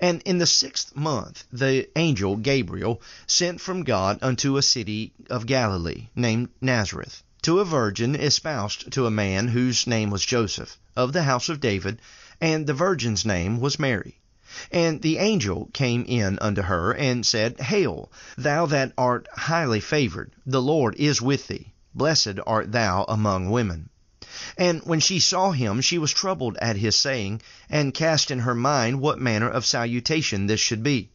And 0.00 0.22
in 0.22 0.38
the 0.38 0.46
sixth 0.46 0.96
month 0.96 1.44
the 1.52 1.88
angel 1.94 2.36
Gabriel 2.36 3.00
sent 3.28 3.60
from 3.60 3.84
God 3.84 4.18
unto 4.22 4.56
a 4.56 4.62
city 4.62 5.12
of 5.30 5.46
Galilee, 5.46 6.08
named 6.16 6.48
Nazareth, 6.60 7.22
to 7.48 7.60
a 7.60 7.64
virgin 7.64 8.14
espoused 8.14 8.92
to 8.92 9.06
a 9.06 9.10
man 9.10 9.48
whose 9.48 9.86
name 9.86 10.10
was 10.10 10.26
Joseph, 10.26 10.78
of 10.94 11.14
the 11.14 11.22
house 11.22 11.48
of 11.48 11.60
David, 11.60 11.98
and 12.42 12.66
the 12.66 12.74
virgin's 12.74 13.24
name 13.24 13.58
was 13.58 13.78
Mary. 13.78 14.20
And 14.70 15.00
the 15.00 15.16
angel 15.16 15.70
came 15.72 16.04
in 16.06 16.38
unto 16.40 16.60
her, 16.60 16.92
and 16.92 17.24
said, 17.24 17.58
Hail, 17.58 18.12
thou 18.36 18.66
that 18.66 18.92
art 18.98 19.26
highly 19.34 19.80
favored, 19.80 20.34
the 20.44 20.60
Lord 20.60 20.94
is 20.96 21.22
with 21.22 21.48
thee. 21.48 21.72
Blessed 21.94 22.38
art 22.46 22.70
thou 22.70 23.06
among 23.08 23.48
women. 23.48 23.88
And 24.58 24.82
when 24.82 25.00
she 25.00 25.18
saw 25.18 25.52
him, 25.52 25.80
she 25.80 25.96
was 25.96 26.12
troubled 26.12 26.58
at 26.58 26.76
his 26.76 26.96
saying, 26.96 27.40
and 27.70 27.94
cast 27.94 28.30
in 28.30 28.40
her 28.40 28.54
mind 28.54 29.00
what 29.00 29.18
manner 29.18 29.48
of 29.48 29.64
salutation 29.64 30.48
this 30.48 30.60
should 30.60 30.82
be. 30.82 31.08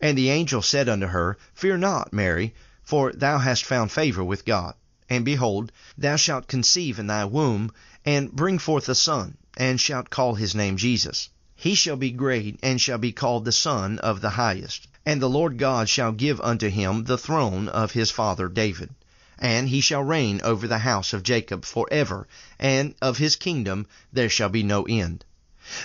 And 0.00 0.16
the 0.16 0.30
angel 0.30 0.62
said 0.62 0.88
unto 0.88 1.08
her, 1.08 1.36
Fear 1.52 1.78
not, 1.78 2.12
Mary, 2.12 2.54
for 2.84 3.10
thou 3.10 3.38
hast 3.38 3.64
found 3.64 3.90
favor 3.90 4.22
with 4.22 4.44
God. 4.44 4.74
And 5.10 5.24
behold, 5.24 5.70
thou 5.98 6.16
shalt 6.16 6.48
conceive 6.48 6.98
in 6.98 7.06
thy 7.06 7.24
womb, 7.24 7.72
and 8.04 8.32
bring 8.32 8.58
forth 8.58 8.88
a 8.88 8.94
son, 8.94 9.36
and 9.56 9.80
shalt 9.80 10.10
call 10.10 10.34
his 10.34 10.54
name 10.54 10.76
Jesus. 10.76 11.28
He 11.54 11.74
shall 11.74 11.96
be 11.96 12.10
great, 12.10 12.58
and 12.62 12.80
shall 12.80 12.98
be 12.98 13.12
called 13.12 13.44
the 13.44 13.52
Son 13.52 13.98
of 13.98 14.20
the 14.20 14.30
Highest. 14.30 14.88
And 15.04 15.20
the 15.20 15.28
Lord 15.28 15.58
God 15.58 15.88
shall 15.88 16.12
give 16.12 16.40
unto 16.40 16.68
him 16.68 17.04
the 17.04 17.18
throne 17.18 17.68
of 17.68 17.92
his 17.92 18.10
father 18.10 18.48
David 18.48 18.90
and 19.38 19.68
he 19.68 19.80
shall 19.80 20.02
reign 20.02 20.40
over 20.44 20.68
the 20.68 20.78
house 20.78 21.12
of 21.12 21.22
Jacob 21.22 21.64
for 21.64 21.88
ever, 21.90 22.26
and 22.58 22.94
of 23.02 23.18
his 23.18 23.36
kingdom 23.36 23.86
there 24.12 24.28
shall 24.28 24.48
be 24.48 24.62
no 24.62 24.84
end. 24.84 25.24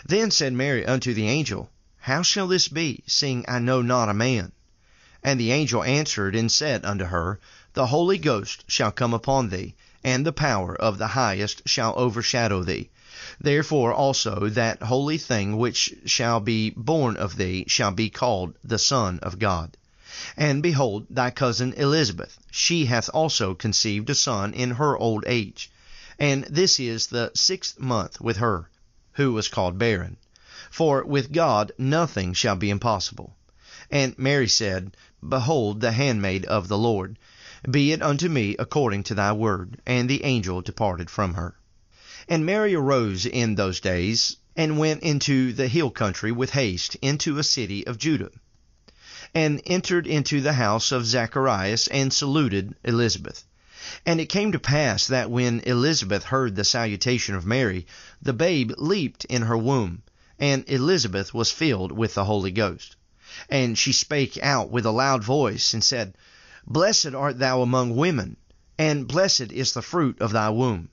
Then 0.05 0.29
said 0.29 0.53
Mary 0.53 0.85
unto 0.85 1.13
the 1.13 1.27
angel, 1.27 1.69
How 1.99 2.21
shall 2.21 2.47
this 2.47 2.67
be, 2.67 3.03
seeing 3.07 3.43
I 3.47 3.59
know 3.59 3.81
not 3.81 4.07
a 4.07 4.13
man? 4.13 4.51
And 5.23 5.39
the 5.39 5.51
angel 5.51 5.83
answered 5.83 6.35
and 6.35 6.51
said 6.51 6.85
unto 6.85 7.05
her, 7.05 7.39
The 7.73 7.85
Holy 7.85 8.17
Ghost 8.17 8.63
shall 8.67 8.91
come 8.91 9.13
upon 9.13 9.49
thee, 9.49 9.75
and 10.03 10.25
the 10.25 10.33
power 10.33 10.75
of 10.75 10.97
the 10.97 11.09
highest 11.09 11.61
shall 11.67 11.93
overshadow 11.97 12.63
thee. 12.63 12.89
Therefore 13.39 13.93
also 13.93 14.49
that 14.49 14.81
holy 14.81 15.19
thing 15.19 15.55
which 15.55 15.93
shall 16.03 16.39
be 16.39 16.71
born 16.71 17.15
of 17.15 17.35
thee 17.35 17.65
shall 17.67 17.91
be 17.91 18.09
called 18.09 18.55
the 18.63 18.79
Son 18.79 19.19
of 19.19 19.37
God. 19.37 19.77
And 20.35 20.63
behold, 20.63 21.05
thy 21.11 21.29
cousin 21.29 21.73
Elizabeth, 21.73 22.39
she 22.49 22.85
hath 22.85 23.07
also 23.13 23.53
conceived 23.53 24.09
a 24.09 24.15
son 24.15 24.55
in 24.55 24.71
her 24.71 24.97
old 24.97 25.23
age. 25.27 25.69
And 26.17 26.45
this 26.45 26.79
is 26.79 27.05
the 27.05 27.29
sixth 27.35 27.77
month 27.79 28.19
with 28.19 28.37
her, 28.37 28.67
who 29.11 29.33
was 29.33 29.47
called 29.47 29.77
barren. 29.77 30.17
For 30.71 31.03
with 31.03 31.31
God 31.31 31.71
nothing 31.77 32.33
shall 32.33 32.55
be 32.55 32.71
impossible. 32.71 33.35
And 33.91 34.17
Mary 34.17 34.47
said, 34.47 34.97
Behold 35.21 35.81
the 35.81 35.91
handmaid 35.91 36.45
of 36.45 36.67
the 36.67 36.79
Lord, 36.79 37.19
be 37.69 37.91
it 37.91 38.01
unto 38.01 38.29
me 38.29 38.55
according 38.57 39.03
to 39.03 39.15
thy 39.15 39.33
word. 39.33 39.81
And 39.85 40.09
the 40.09 40.23
angel 40.23 40.61
departed 40.61 41.09
from 41.09 41.33
her. 41.33 41.55
And 42.27 42.45
Mary 42.45 42.75
arose 42.75 43.25
in 43.25 43.55
those 43.55 43.79
days, 43.79 44.37
and 44.55 44.77
went 44.77 45.03
into 45.03 45.53
the 45.53 45.67
hill 45.67 45.89
country 45.89 46.31
with 46.31 46.51
haste 46.51 46.95
into 47.01 47.37
a 47.37 47.43
city 47.43 47.85
of 47.87 47.97
Judah 47.97 48.31
and 49.35 49.61
entered 49.65 50.07
into 50.07 50.41
the 50.41 50.53
house 50.53 50.91
of 50.91 51.05
Zacharias, 51.05 51.87
and 51.87 52.11
saluted 52.11 52.73
Elizabeth. 52.83 53.43
And 54.05 54.19
it 54.19 54.25
came 54.25 54.51
to 54.53 54.59
pass 54.59 55.07
that 55.07 55.29
when 55.29 55.59
Elizabeth 55.61 56.23
heard 56.23 56.55
the 56.55 56.63
salutation 56.63 57.35
of 57.35 57.45
Mary, 57.45 57.85
the 58.21 58.33
babe 58.33 58.71
leaped 58.77 59.25
in 59.25 59.43
her 59.43 59.57
womb, 59.57 60.01
and 60.39 60.63
Elizabeth 60.67 61.31
was 61.33 61.51
filled 61.51 61.91
with 61.91 62.15
the 62.15 62.25
Holy 62.25 62.51
Ghost. 62.51 62.95
And 63.49 63.77
she 63.77 63.93
spake 63.93 64.39
out 64.41 64.71
with 64.71 64.85
a 64.85 64.91
loud 64.91 65.23
voice, 65.23 65.73
and 65.73 65.83
said, 65.83 66.15
Blessed 66.71 67.15
art 67.15 67.39
thou 67.39 67.63
among 67.63 67.95
women, 67.95 68.37
and 68.77 69.07
blessed 69.07 69.51
is 69.51 69.73
the 69.73 69.81
fruit 69.81 70.21
of 70.21 70.33
thy 70.33 70.49
womb. 70.51 70.89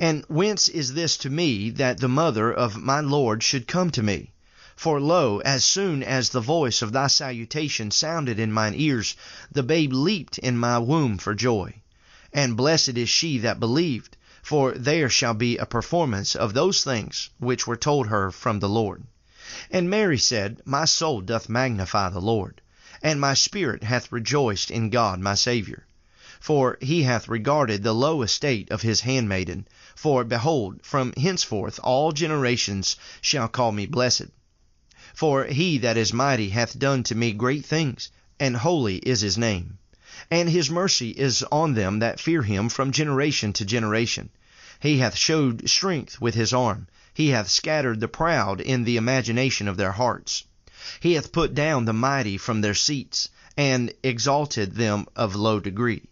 And 0.00 0.24
whence 0.26 0.68
is 0.68 0.94
this 0.94 1.16
to 1.18 1.30
me 1.30 1.70
that 1.70 2.00
the 2.00 2.08
mother 2.08 2.52
of 2.52 2.76
my 2.76 2.98
Lord 2.98 3.44
should 3.44 3.68
come 3.68 3.92
to 3.92 4.02
me? 4.02 4.32
For 4.74 5.00
lo, 5.00 5.38
as 5.44 5.64
soon 5.64 6.02
as 6.02 6.30
the 6.30 6.40
voice 6.40 6.82
of 6.82 6.90
thy 6.90 7.06
salutation 7.06 7.92
sounded 7.92 8.40
in 8.40 8.50
mine 8.50 8.74
ears, 8.74 9.14
the 9.52 9.62
babe 9.62 9.92
leaped 9.92 10.38
in 10.38 10.58
my 10.58 10.78
womb 10.78 11.18
for 11.18 11.36
joy. 11.36 11.82
And 12.32 12.56
blessed 12.56 12.98
is 12.98 13.08
she 13.08 13.38
that 13.38 13.60
believed, 13.60 14.16
for 14.42 14.72
there 14.72 15.08
shall 15.08 15.34
be 15.34 15.56
a 15.56 15.66
performance 15.66 16.34
of 16.34 16.52
those 16.52 16.82
things 16.82 17.30
which 17.38 17.64
were 17.64 17.76
told 17.76 18.08
her 18.08 18.32
from 18.32 18.58
the 18.58 18.68
Lord. 18.68 19.04
And 19.70 19.88
Mary 19.88 20.18
said, 20.18 20.62
My 20.64 20.84
soul 20.84 21.20
doth 21.20 21.48
magnify 21.48 22.08
the 22.08 22.20
Lord, 22.20 22.60
and 23.06 23.20
my 23.20 23.34
spirit 23.34 23.84
hath 23.84 24.10
rejoiced 24.10 24.68
in 24.68 24.90
God 24.90 25.20
my 25.20 25.32
Saviour. 25.32 25.86
For 26.40 26.76
he 26.80 27.04
hath 27.04 27.28
regarded 27.28 27.84
the 27.84 27.92
low 27.92 28.22
estate 28.22 28.68
of 28.72 28.82
his 28.82 29.02
handmaiden. 29.02 29.68
For, 29.94 30.24
behold, 30.24 30.80
from 30.82 31.12
henceforth 31.12 31.78
all 31.84 32.10
generations 32.10 32.96
shall 33.20 33.46
call 33.46 33.70
me 33.70 33.86
blessed. 33.86 34.30
For 35.14 35.44
he 35.44 35.78
that 35.78 35.96
is 35.96 36.12
mighty 36.12 36.48
hath 36.48 36.80
done 36.80 37.04
to 37.04 37.14
me 37.14 37.30
great 37.30 37.64
things, 37.64 38.10
and 38.40 38.56
holy 38.56 38.96
is 38.96 39.20
his 39.20 39.38
name. 39.38 39.78
And 40.28 40.48
his 40.50 40.68
mercy 40.68 41.10
is 41.10 41.44
on 41.52 41.74
them 41.74 42.00
that 42.00 42.18
fear 42.18 42.42
him 42.42 42.68
from 42.68 42.90
generation 42.90 43.52
to 43.52 43.64
generation. 43.64 44.30
He 44.80 44.98
hath 44.98 45.16
showed 45.16 45.70
strength 45.70 46.20
with 46.20 46.34
his 46.34 46.52
arm. 46.52 46.88
He 47.14 47.28
hath 47.28 47.50
scattered 47.50 48.00
the 48.00 48.08
proud 48.08 48.60
in 48.60 48.82
the 48.82 48.96
imagination 48.96 49.68
of 49.68 49.76
their 49.76 49.92
hearts. 49.92 50.42
He 51.00 51.14
hath 51.14 51.32
put 51.32 51.54
down 51.54 51.86
the 51.86 51.94
mighty 51.94 52.36
from 52.36 52.60
their 52.60 52.74
seats, 52.74 53.30
and 53.56 53.94
exalted 54.02 54.74
them 54.74 55.06
of 55.16 55.34
low 55.34 55.58
degree. 55.58 56.02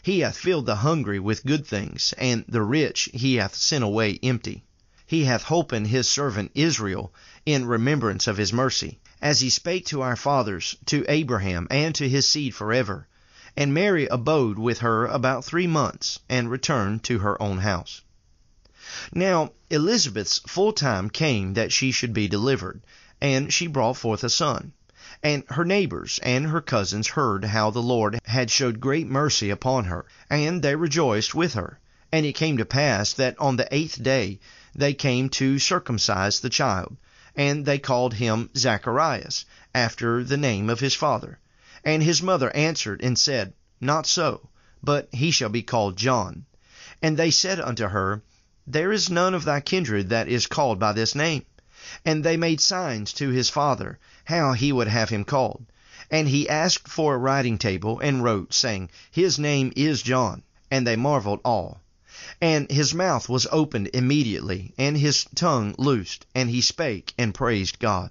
He 0.00 0.20
hath 0.20 0.36
filled 0.38 0.66
the 0.66 0.76
hungry 0.76 1.18
with 1.18 1.44
good 1.44 1.66
things, 1.66 2.14
and 2.16 2.44
the 2.46 2.62
rich 2.62 3.08
he 3.12 3.34
hath 3.34 3.56
sent 3.56 3.82
away 3.82 4.20
empty. 4.22 4.62
He 5.04 5.24
hath 5.24 5.42
holpen 5.42 5.86
his 5.86 6.08
servant 6.08 6.52
Israel 6.54 7.12
in 7.44 7.64
remembrance 7.66 8.28
of 8.28 8.36
his 8.36 8.52
mercy, 8.52 9.00
as 9.20 9.40
he 9.40 9.50
spake 9.50 9.86
to 9.86 10.02
our 10.02 10.14
fathers, 10.14 10.76
to 10.86 11.04
Abraham, 11.08 11.66
and 11.68 11.92
to 11.96 12.08
his 12.08 12.28
seed 12.28 12.54
forever. 12.54 13.08
And 13.56 13.74
Mary 13.74 14.06
abode 14.06 14.56
with 14.56 14.78
her 14.78 15.04
about 15.06 15.44
three 15.44 15.66
months, 15.66 16.20
and 16.28 16.48
returned 16.48 17.02
to 17.02 17.18
her 17.18 17.42
own 17.42 17.58
house. 17.58 18.02
Now 19.14 19.52
Elizabeth's 19.70 20.40
full 20.46 20.74
time 20.74 21.08
came 21.08 21.54
that 21.54 21.72
she 21.72 21.92
should 21.92 22.12
be 22.12 22.28
delivered, 22.28 22.82
and 23.22 23.50
she 23.50 23.66
brought 23.66 23.96
forth 23.96 24.22
a 24.22 24.28
son. 24.28 24.74
And 25.22 25.44
her 25.48 25.64
neighbors 25.64 26.20
and 26.22 26.48
her 26.48 26.60
cousins 26.60 27.06
heard 27.06 27.42
how 27.46 27.70
the 27.70 27.80
Lord 27.80 28.20
had 28.26 28.50
showed 28.50 28.80
great 28.80 29.06
mercy 29.06 29.48
upon 29.48 29.86
her, 29.86 30.04
and 30.28 30.60
they 30.60 30.76
rejoiced 30.76 31.34
with 31.34 31.54
her. 31.54 31.80
And 32.12 32.26
it 32.26 32.34
came 32.34 32.58
to 32.58 32.66
pass 32.66 33.14
that 33.14 33.34
on 33.40 33.56
the 33.56 33.66
eighth 33.74 34.02
day 34.02 34.40
they 34.74 34.92
came 34.92 35.30
to 35.30 35.58
circumcise 35.58 36.40
the 36.40 36.50
child, 36.50 36.94
and 37.34 37.64
they 37.64 37.78
called 37.78 38.12
him 38.12 38.50
Zacharias, 38.54 39.46
after 39.74 40.22
the 40.22 40.36
name 40.36 40.68
of 40.68 40.80
his 40.80 40.94
father. 40.94 41.38
And 41.82 42.02
his 42.02 42.20
mother 42.20 42.54
answered 42.54 43.00
and 43.02 43.18
said, 43.18 43.54
Not 43.80 44.06
so, 44.06 44.50
but 44.82 45.08
he 45.12 45.30
shall 45.30 45.48
be 45.48 45.62
called 45.62 45.96
John. 45.96 46.44
And 47.00 47.16
they 47.16 47.30
said 47.30 47.58
unto 47.58 47.88
her, 47.88 48.22
There 48.66 48.92
is 48.92 49.10
none 49.10 49.34
of 49.34 49.44
thy 49.44 49.58
kindred 49.58 50.10
that 50.10 50.28
is 50.28 50.46
called 50.46 50.78
by 50.78 50.92
this 50.92 51.16
name. 51.16 51.44
And 52.04 52.22
they 52.22 52.36
made 52.36 52.60
signs 52.60 53.12
to 53.14 53.30
his 53.30 53.50
father, 53.50 53.98
how 54.26 54.52
he 54.52 54.70
would 54.70 54.86
have 54.86 55.08
him 55.08 55.24
called. 55.24 55.66
And 56.12 56.28
he 56.28 56.48
asked 56.48 56.86
for 56.86 57.16
a 57.16 57.18
writing 57.18 57.58
table, 57.58 57.98
and 57.98 58.22
wrote, 58.22 58.54
saying, 58.54 58.90
His 59.10 59.36
name 59.36 59.72
is 59.74 60.00
John. 60.00 60.44
And 60.70 60.86
they 60.86 60.94
marveled 60.94 61.40
all. 61.44 61.80
And 62.40 62.70
his 62.70 62.94
mouth 62.94 63.28
was 63.28 63.48
opened 63.50 63.90
immediately, 63.92 64.72
and 64.78 64.96
his 64.96 65.26
tongue 65.34 65.74
loosed, 65.76 66.24
and 66.32 66.48
he 66.48 66.60
spake 66.60 67.14
and 67.18 67.34
praised 67.34 67.80
God. 67.80 68.10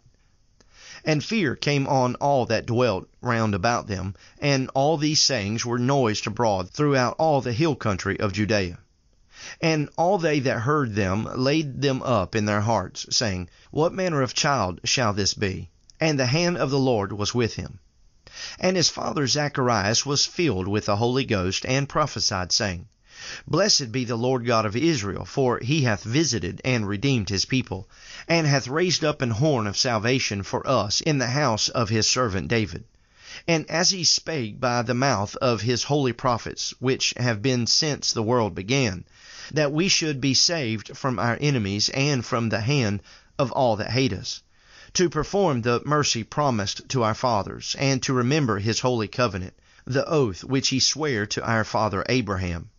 And 1.06 1.24
fear 1.24 1.56
came 1.56 1.88
on 1.88 2.16
all 2.16 2.46
that 2.48 2.66
dwelt 2.66 3.08
round 3.22 3.56
about 3.56 3.88
them, 3.88 4.16
and 4.38 4.70
all 4.74 4.98
these 4.98 5.22
sayings 5.22 5.66
were 5.66 5.80
noised 5.80 6.28
abroad 6.28 6.72
throughout 6.72 7.16
all 7.18 7.40
the 7.40 7.54
hill 7.54 7.78
country 7.78 8.20
of 8.20 8.34
Judea. 8.34 8.80
And 9.64 9.90
all 9.96 10.18
they 10.18 10.40
that 10.40 10.62
heard 10.62 10.96
them 10.96 11.30
laid 11.36 11.84
them 11.84 12.02
up 12.02 12.36
in 12.36 12.46
their 12.46 12.62
hearts, 12.62 13.06
saying, 13.12 13.48
What 13.70 13.94
manner 13.94 14.24
of 14.24 14.34
child 14.34 14.80
shall 14.86 15.14
this 15.14 15.36
be? 15.36 15.70
And 16.00 16.18
the 16.20 16.26
hand 16.26 16.58
of 16.58 16.72
the 16.72 16.80
Lord 16.80 17.14
was 17.14 17.36
with 17.36 17.54
him. 17.58 17.78
And 18.60 18.76
his 18.76 18.90
father 18.90 19.28
Zacharias 19.28 20.04
was 20.04 20.26
filled 20.26 20.68
with 20.68 20.88
the 20.88 20.96
Holy 20.96 21.26
Ghost, 21.26 21.64
and 21.68 21.88
prophesied, 21.88 22.52
saying, 22.52 22.88
Blessed 23.48 23.92
be 23.92 24.04
the 24.04 24.16
Lord 24.16 24.48
God 24.48 24.66
of 24.66 24.76
Israel, 24.76 25.26
for 25.26 25.60
he 25.60 25.84
hath 25.84 26.02
visited 26.02 26.60
and 26.66 26.88
redeemed 26.88 27.30
his 27.30 27.46
people, 27.46 27.88
and 28.28 28.48
hath 28.48 28.68
raised 28.68 29.04
up 29.04 29.22
an 29.22 29.30
horn 29.30 29.68
of 29.68 29.78
salvation 29.78 30.42
for 30.42 30.68
us 30.68 31.02
in 31.02 31.20
the 31.20 31.28
house 31.28 31.70
of 31.70 31.90
his 31.90 32.10
servant 32.10 32.48
David. 32.48 32.84
And 33.48 33.70
as 33.70 33.92
he 33.92 34.04
spake 34.06 34.60
by 34.60 34.82
the 34.82 34.96
mouth 34.96 35.36
of 35.36 35.62
his 35.62 35.84
holy 35.84 36.14
prophets, 36.14 36.74
which 36.80 37.14
have 37.18 37.44
been 37.44 37.68
since 37.68 38.12
the 38.12 38.24
world 38.24 38.56
began, 38.56 39.06
that 39.52 39.72
we 39.72 39.88
should 39.88 40.22
be 40.22 40.34
saved 40.34 40.96
from 40.96 41.18
our 41.18 41.38
enemies 41.42 41.90
and 41.90 42.26
from 42.26 42.50
the 42.50 42.62
hand 42.62 43.02
of 43.40 43.52
all 43.52 43.76
that 43.76 43.90
hate 43.90 44.14
us, 44.14 44.44
to 44.94 45.10
perform 45.10 45.62
the 45.62 45.82
mercy 45.86 46.24
promised 46.24 46.88
to 46.90 47.02
our 47.04 47.16
fathers, 47.16 47.76
and 47.80 48.04
to 48.04 48.14
remember 48.14 48.60
his 48.60 48.82
holy 48.82 49.08
covenant, 49.08 49.54
the 49.86 50.08
oath 50.08 50.44
which 50.44 50.70
he 50.70 50.80
sware 50.80 51.26
to 51.26 51.44
our 51.44 51.64
father 51.64 52.06
Abraham 52.08 52.70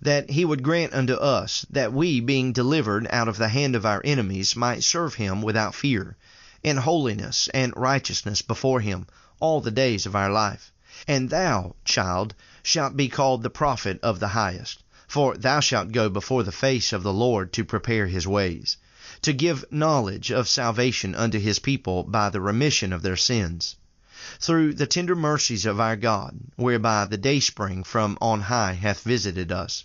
that 0.00 0.30
he 0.30 0.44
would 0.44 0.62
grant 0.62 0.94
unto 0.94 1.14
us, 1.14 1.66
that 1.70 1.92
we, 1.92 2.20
being 2.20 2.52
delivered 2.52 3.06
out 3.10 3.28
of 3.28 3.38
the 3.38 3.48
hand 3.48 3.74
of 3.74 3.84
our 3.84 4.00
enemies, 4.04 4.54
might 4.54 4.84
serve 4.84 5.14
him 5.14 5.42
without 5.42 5.74
fear, 5.74 6.16
in 6.62 6.76
holiness 6.76 7.48
and 7.52 7.72
righteousness 7.76 8.40
before 8.40 8.80
him 8.80 9.06
all 9.40 9.60
the 9.60 9.70
days 9.70 10.06
of 10.06 10.14
our 10.14 10.30
life. 10.30 10.72
And 11.08 11.28
thou, 11.28 11.74
child, 11.84 12.34
shalt 12.62 12.96
be 12.96 13.08
called 13.08 13.42
the 13.42 13.50
prophet 13.50 13.98
of 14.02 14.20
the 14.20 14.28
highest, 14.28 14.83
for 15.14 15.36
thou 15.36 15.60
shalt 15.60 15.92
go 15.92 16.08
before 16.08 16.42
the 16.42 16.50
face 16.50 16.92
of 16.92 17.04
the 17.04 17.12
Lord 17.12 17.52
to 17.52 17.64
prepare 17.64 18.08
his 18.08 18.26
ways, 18.26 18.76
to 19.22 19.32
give 19.32 19.64
knowledge 19.70 20.32
of 20.32 20.48
salvation 20.48 21.14
unto 21.14 21.38
his 21.38 21.60
people 21.60 22.02
by 22.02 22.28
the 22.28 22.40
remission 22.40 22.92
of 22.92 23.02
their 23.02 23.16
sins 23.16 23.76
through 24.40 24.74
the 24.74 24.88
tender 24.88 25.14
mercies 25.14 25.66
of 25.66 25.78
our 25.78 25.94
God, 25.94 26.36
whereby 26.56 27.04
the 27.04 27.16
dayspring 27.16 27.84
from 27.84 28.18
on 28.20 28.40
high 28.40 28.72
hath 28.72 29.04
visited 29.04 29.52
us, 29.52 29.84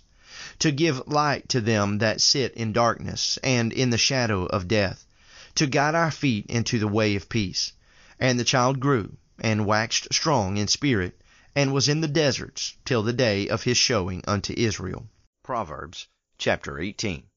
to 0.58 0.72
give 0.72 1.06
light 1.06 1.48
to 1.48 1.60
them 1.60 1.98
that 1.98 2.20
sit 2.20 2.52
in 2.54 2.72
darkness 2.72 3.38
and 3.44 3.72
in 3.72 3.90
the 3.90 3.96
shadow 3.96 4.46
of 4.46 4.66
death, 4.66 5.06
to 5.54 5.68
guide 5.68 5.94
our 5.94 6.10
feet 6.10 6.44
into 6.48 6.76
the 6.76 6.88
way 6.88 7.14
of 7.14 7.28
peace. 7.28 7.72
And 8.18 8.36
the 8.36 8.42
child 8.42 8.80
grew, 8.80 9.16
and 9.38 9.64
waxed 9.64 10.12
strong 10.12 10.56
in 10.56 10.66
spirit, 10.66 11.20
and 11.54 11.72
was 11.72 11.88
in 11.88 12.00
the 12.00 12.08
deserts 12.08 12.74
till 12.84 13.04
the 13.04 13.12
day 13.12 13.46
of 13.48 13.62
his 13.62 13.76
showing 13.76 14.24
unto 14.26 14.52
Israel. 14.56 15.06
Proverbs 15.42 16.06
chapter 16.36 16.78
18. 16.78 17.30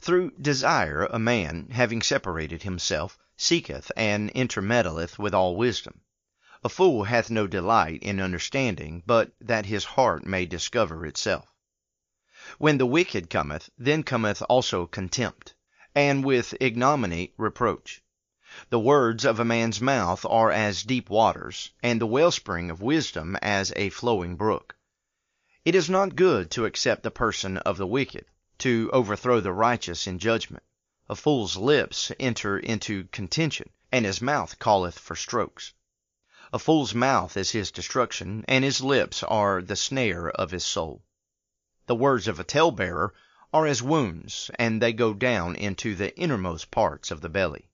Through 0.00 0.32
desire 0.40 1.04
a 1.06 1.20
man, 1.20 1.68
having 1.70 2.02
separated 2.02 2.64
himself, 2.64 3.16
seeketh 3.36 3.92
and 3.96 4.28
intermeddleth 4.32 5.20
with 5.20 5.32
all 5.32 5.54
wisdom. 5.54 6.00
A 6.64 6.68
fool 6.68 7.04
hath 7.04 7.30
no 7.30 7.46
delight 7.46 8.02
in 8.02 8.18
understanding, 8.18 9.04
but 9.06 9.30
that 9.40 9.66
his 9.66 9.84
heart 9.84 10.26
may 10.26 10.46
discover 10.46 11.06
itself. 11.06 11.54
When 12.58 12.78
the 12.78 12.86
wicked 12.86 13.30
cometh, 13.30 13.70
then 13.78 14.02
cometh 14.02 14.42
also 14.48 14.88
contempt, 14.88 15.54
and 15.94 16.24
with 16.24 16.56
ignominy 16.60 17.34
reproach. 17.36 18.02
The 18.68 18.80
words 18.80 19.24
of 19.24 19.38
a 19.38 19.44
man's 19.44 19.80
mouth 19.80 20.26
are 20.28 20.50
as 20.50 20.82
deep 20.82 21.08
waters, 21.08 21.70
and 21.84 22.00
the 22.00 22.06
wellspring 22.06 22.68
of 22.68 22.82
wisdom 22.82 23.36
as 23.40 23.72
a 23.76 23.90
flowing 23.90 24.34
brook. 24.34 24.74
It 25.64 25.76
is 25.76 25.88
not 25.88 26.16
good 26.16 26.50
to 26.52 26.64
accept 26.64 27.04
the 27.04 27.12
person 27.12 27.58
of 27.58 27.76
the 27.76 27.86
wicked, 27.86 28.24
to 28.58 28.90
overthrow 28.92 29.38
the 29.38 29.52
righteous 29.52 30.08
in 30.08 30.18
judgment. 30.18 30.64
A 31.08 31.14
fool's 31.14 31.56
lips 31.56 32.10
enter 32.18 32.58
into 32.58 33.04
contention, 33.12 33.70
and 33.92 34.04
his 34.04 34.20
mouth 34.20 34.58
calleth 34.58 34.98
for 34.98 35.14
strokes. 35.14 35.72
A 36.52 36.58
fool's 36.58 36.96
mouth 36.96 37.36
is 37.36 37.52
his 37.52 37.70
destruction, 37.70 38.44
and 38.48 38.64
his 38.64 38.80
lips 38.80 39.22
are 39.22 39.62
the 39.62 39.76
snare 39.76 40.30
of 40.30 40.50
his 40.50 40.66
soul. 40.66 41.04
The 41.86 41.94
words 41.94 42.26
of 42.26 42.40
a 42.40 42.44
talebearer 42.44 43.14
are 43.52 43.66
as 43.66 43.84
wounds, 43.84 44.50
and 44.58 44.82
they 44.82 44.92
go 44.92 45.14
down 45.14 45.54
into 45.54 45.94
the 45.94 46.12
innermost 46.18 46.72
parts 46.72 47.12
of 47.12 47.20
the 47.20 47.28
belly. 47.28 47.70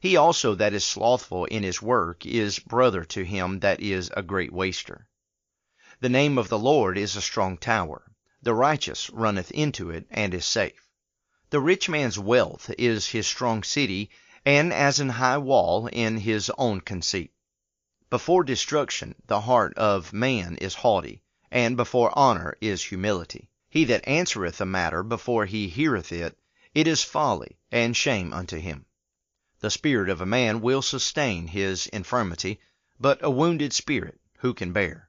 He 0.00 0.16
also 0.16 0.54
that 0.54 0.72
is 0.72 0.82
slothful 0.82 1.44
in 1.44 1.62
his 1.62 1.82
work 1.82 2.24
is 2.24 2.58
brother 2.58 3.04
to 3.04 3.22
him 3.22 3.60
that 3.60 3.80
is 3.80 4.10
a 4.16 4.22
great 4.22 4.50
waster. 4.50 5.08
The 6.02 6.08
name 6.08 6.36
of 6.36 6.48
the 6.48 6.58
Lord 6.58 6.98
is 6.98 7.14
a 7.14 7.22
strong 7.22 7.56
tower. 7.56 8.02
The 8.42 8.54
righteous 8.54 9.08
runneth 9.10 9.52
into 9.52 9.90
it, 9.90 10.04
and 10.10 10.34
is 10.34 10.44
safe. 10.44 10.88
The 11.50 11.60
rich 11.60 11.88
man's 11.88 12.18
wealth 12.18 12.72
is 12.76 13.06
his 13.06 13.28
strong 13.28 13.62
city, 13.62 14.10
and 14.44 14.72
as 14.72 14.98
an 14.98 15.10
high 15.10 15.38
wall 15.38 15.86
in 15.86 16.16
his 16.16 16.50
own 16.58 16.80
conceit. 16.80 17.32
Before 18.10 18.42
destruction 18.42 19.14
the 19.28 19.42
heart 19.42 19.74
of 19.78 20.12
man 20.12 20.56
is 20.56 20.74
haughty, 20.74 21.22
and 21.52 21.76
before 21.76 22.10
honor 22.18 22.56
is 22.60 22.82
humility. 22.82 23.48
He 23.70 23.84
that 23.84 24.04
answereth 24.04 24.60
a 24.60 24.66
matter 24.66 25.04
before 25.04 25.46
he 25.46 25.68
heareth 25.68 26.10
it, 26.10 26.36
it 26.74 26.88
is 26.88 27.04
folly 27.04 27.60
and 27.70 27.96
shame 27.96 28.32
unto 28.32 28.58
him. 28.58 28.86
The 29.60 29.70
spirit 29.70 30.08
of 30.08 30.20
a 30.20 30.26
man 30.26 30.62
will 30.62 30.82
sustain 30.82 31.46
his 31.46 31.86
infirmity, 31.86 32.58
but 32.98 33.22
a 33.22 33.30
wounded 33.30 33.72
spirit 33.72 34.18
who 34.38 34.52
can 34.52 34.72
bear? 34.72 35.08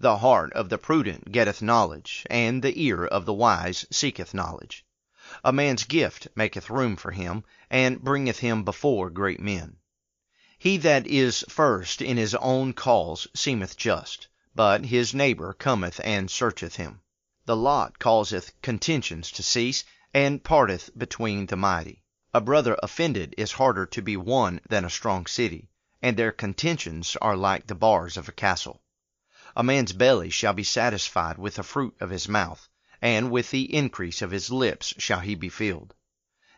The 0.00 0.18
heart 0.18 0.52
of 0.54 0.70
the 0.70 0.76
prudent 0.78 1.30
getteth 1.30 1.62
knowledge, 1.62 2.26
and 2.28 2.64
the 2.64 2.76
ear 2.82 3.06
of 3.06 3.26
the 3.26 3.32
wise 3.32 3.86
seeketh 3.92 4.34
knowledge. 4.34 4.84
A 5.44 5.52
man's 5.52 5.84
gift 5.84 6.26
maketh 6.34 6.68
room 6.68 6.96
for 6.96 7.12
him, 7.12 7.44
and 7.70 8.02
bringeth 8.02 8.40
him 8.40 8.64
before 8.64 9.08
great 9.08 9.38
men. 9.38 9.76
He 10.58 10.78
that 10.78 11.06
is 11.06 11.44
first 11.48 12.02
in 12.02 12.16
his 12.16 12.34
own 12.34 12.72
cause 12.72 13.28
seemeth 13.36 13.76
just, 13.76 14.26
but 14.52 14.86
his 14.86 15.14
neighbor 15.14 15.52
cometh 15.52 16.00
and 16.02 16.28
searcheth 16.28 16.74
him. 16.74 17.00
The 17.46 17.54
lot 17.54 18.00
causeth 18.00 18.52
contentions 18.62 19.30
to 19.30 19.44
cease, 19.44 19.84
and 20.12 20.42
parteth 20.42 20.90
between 20.98 21.46
the 21.46 21.56
mighty. 21.56 22.02
A 22.32 22.40
brother 22.40 22.76
offended 22.82 23.32
is 23.38 23.52
harder 23.52 23.86
to 23.86 24.02
be 24.02 24.16
won 24.16 24.60
than 24.68 24.84
a 24.84 24.90
strong 24.90 25.26
city, 25.26 25.70
and 26.02 26.16
their 26.16 26.32
contentions 26.32 27.16
are 27.22 27.36
like 27.36 27.68
the 27.68 27.76
bars 27.76 28.16
of 28.16 28.28
a 28.28 28.32
castle. 28.32 28.82
A 29.56 29.62
man's 29.62 29.92
belly 29.92 30.30
shall 30.30 30.52
be 30.52 30.64
satisfied 30.64 31.38
with 31.38 31.54
the 31.54 31.62
fruit 31.62 31.94
of 32.00 32.10
his 32.10 32.26
mouth, 32.28 32.68
and 33.00 33.30
with 33.30 33.52
the 33.52 33.72
increase 33.72 34.20
of 34.20 34.32
his 34.32 34.50
lips 34.50 34.94
shall 34.98 35.20
he 35.20 35.36
be 35.36 35.48
filled. 35.48 35.94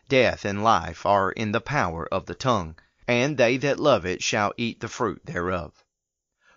Death 0.09 0.43
and 0.43 0.63
life 0.63 1.05
are 1.05 1.31
in 1.31 1.51
the 1.51 1.61
power 1.61 2.07
of 2.11 2.25
the 2.25 2.33
tongue, 2.33 2.75
and 3.07 3.37
they 3.37 3.55
that 3.57 3.79
love 3.79 4.03
it 4.03 4.23
shall 4.23 4.51
eat 4.57 4.79
the 4.79 4.87
fruit 4.87 5.21
thereof. 5.27 5.83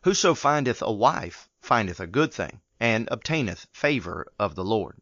Whoso 0.04 0.34
findeth 0.34 0.80
a 0.80 0.90
wife 0.90 1.50
findeth 1.60 2.00
a 2.00 2.06
good 2.06 2.32
thing, 2.32 2.62
and 2.80 3.06
obtaineth 3.12 3.66
favor 3.70 4.32
of 4.38 4.54
the 4.54 4.64
Lord. 4.64 4.98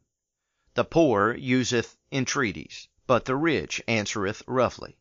The 0.74 0.84
poor 0.84 1.36
useth 1.36 1.96
entreaties, 2.10 2.88
but 3.06 3.26
the 3.26 3.36
rich 3.36 3.80
answereth 3.86 4.42
roughly. 4.48 4.98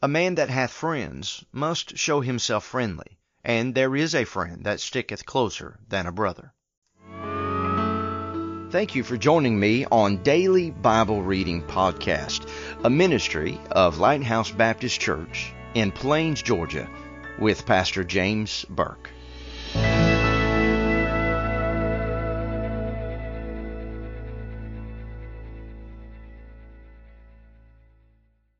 A 0.00 0.06
man 0.06 0.36
that 0.36 0.50
hath 0.50 0.70
friends 0.70 1.44
must 1.50 1.98
show 1.98 2.20
himself 2.20 2.64
friendly, 2.64 3.18
and 3.44 3.74
there 3.74 3.94
is 3.94 4.14
a 4.14 4.24
friend 4.24 4.64
that 4.64 4.80
sticketh 4.80 5.26
closer 5.26 5.78
than 5.88 6.06
a 6.06 6.12
brother. 6.12 6.52
Thank 8.70 8.96
you 8.96 9.04
for 9.04 9.16
joining 9.16 9.60
me 9.60 9.86
on 9.92 10.22
Daily 10.24 10.70
Bible 10.72 11.22
Reading 11.22 11.62
Podcast, 11.62 12.48
a 12.82 12.90
ministry 12.90 13.60
of 13.70 13.98
Lighthouse 13.98 14.50
Baptist 14.50 15.00
Church 15.00 15.52
in 15.74 15.92
Plains, 15.92 16.42
Georgia, 16.42 16.90
with 17.38 17.66
Pastor 17.66 18.02
James 18.02 18.64
Burke. 18.68 19.10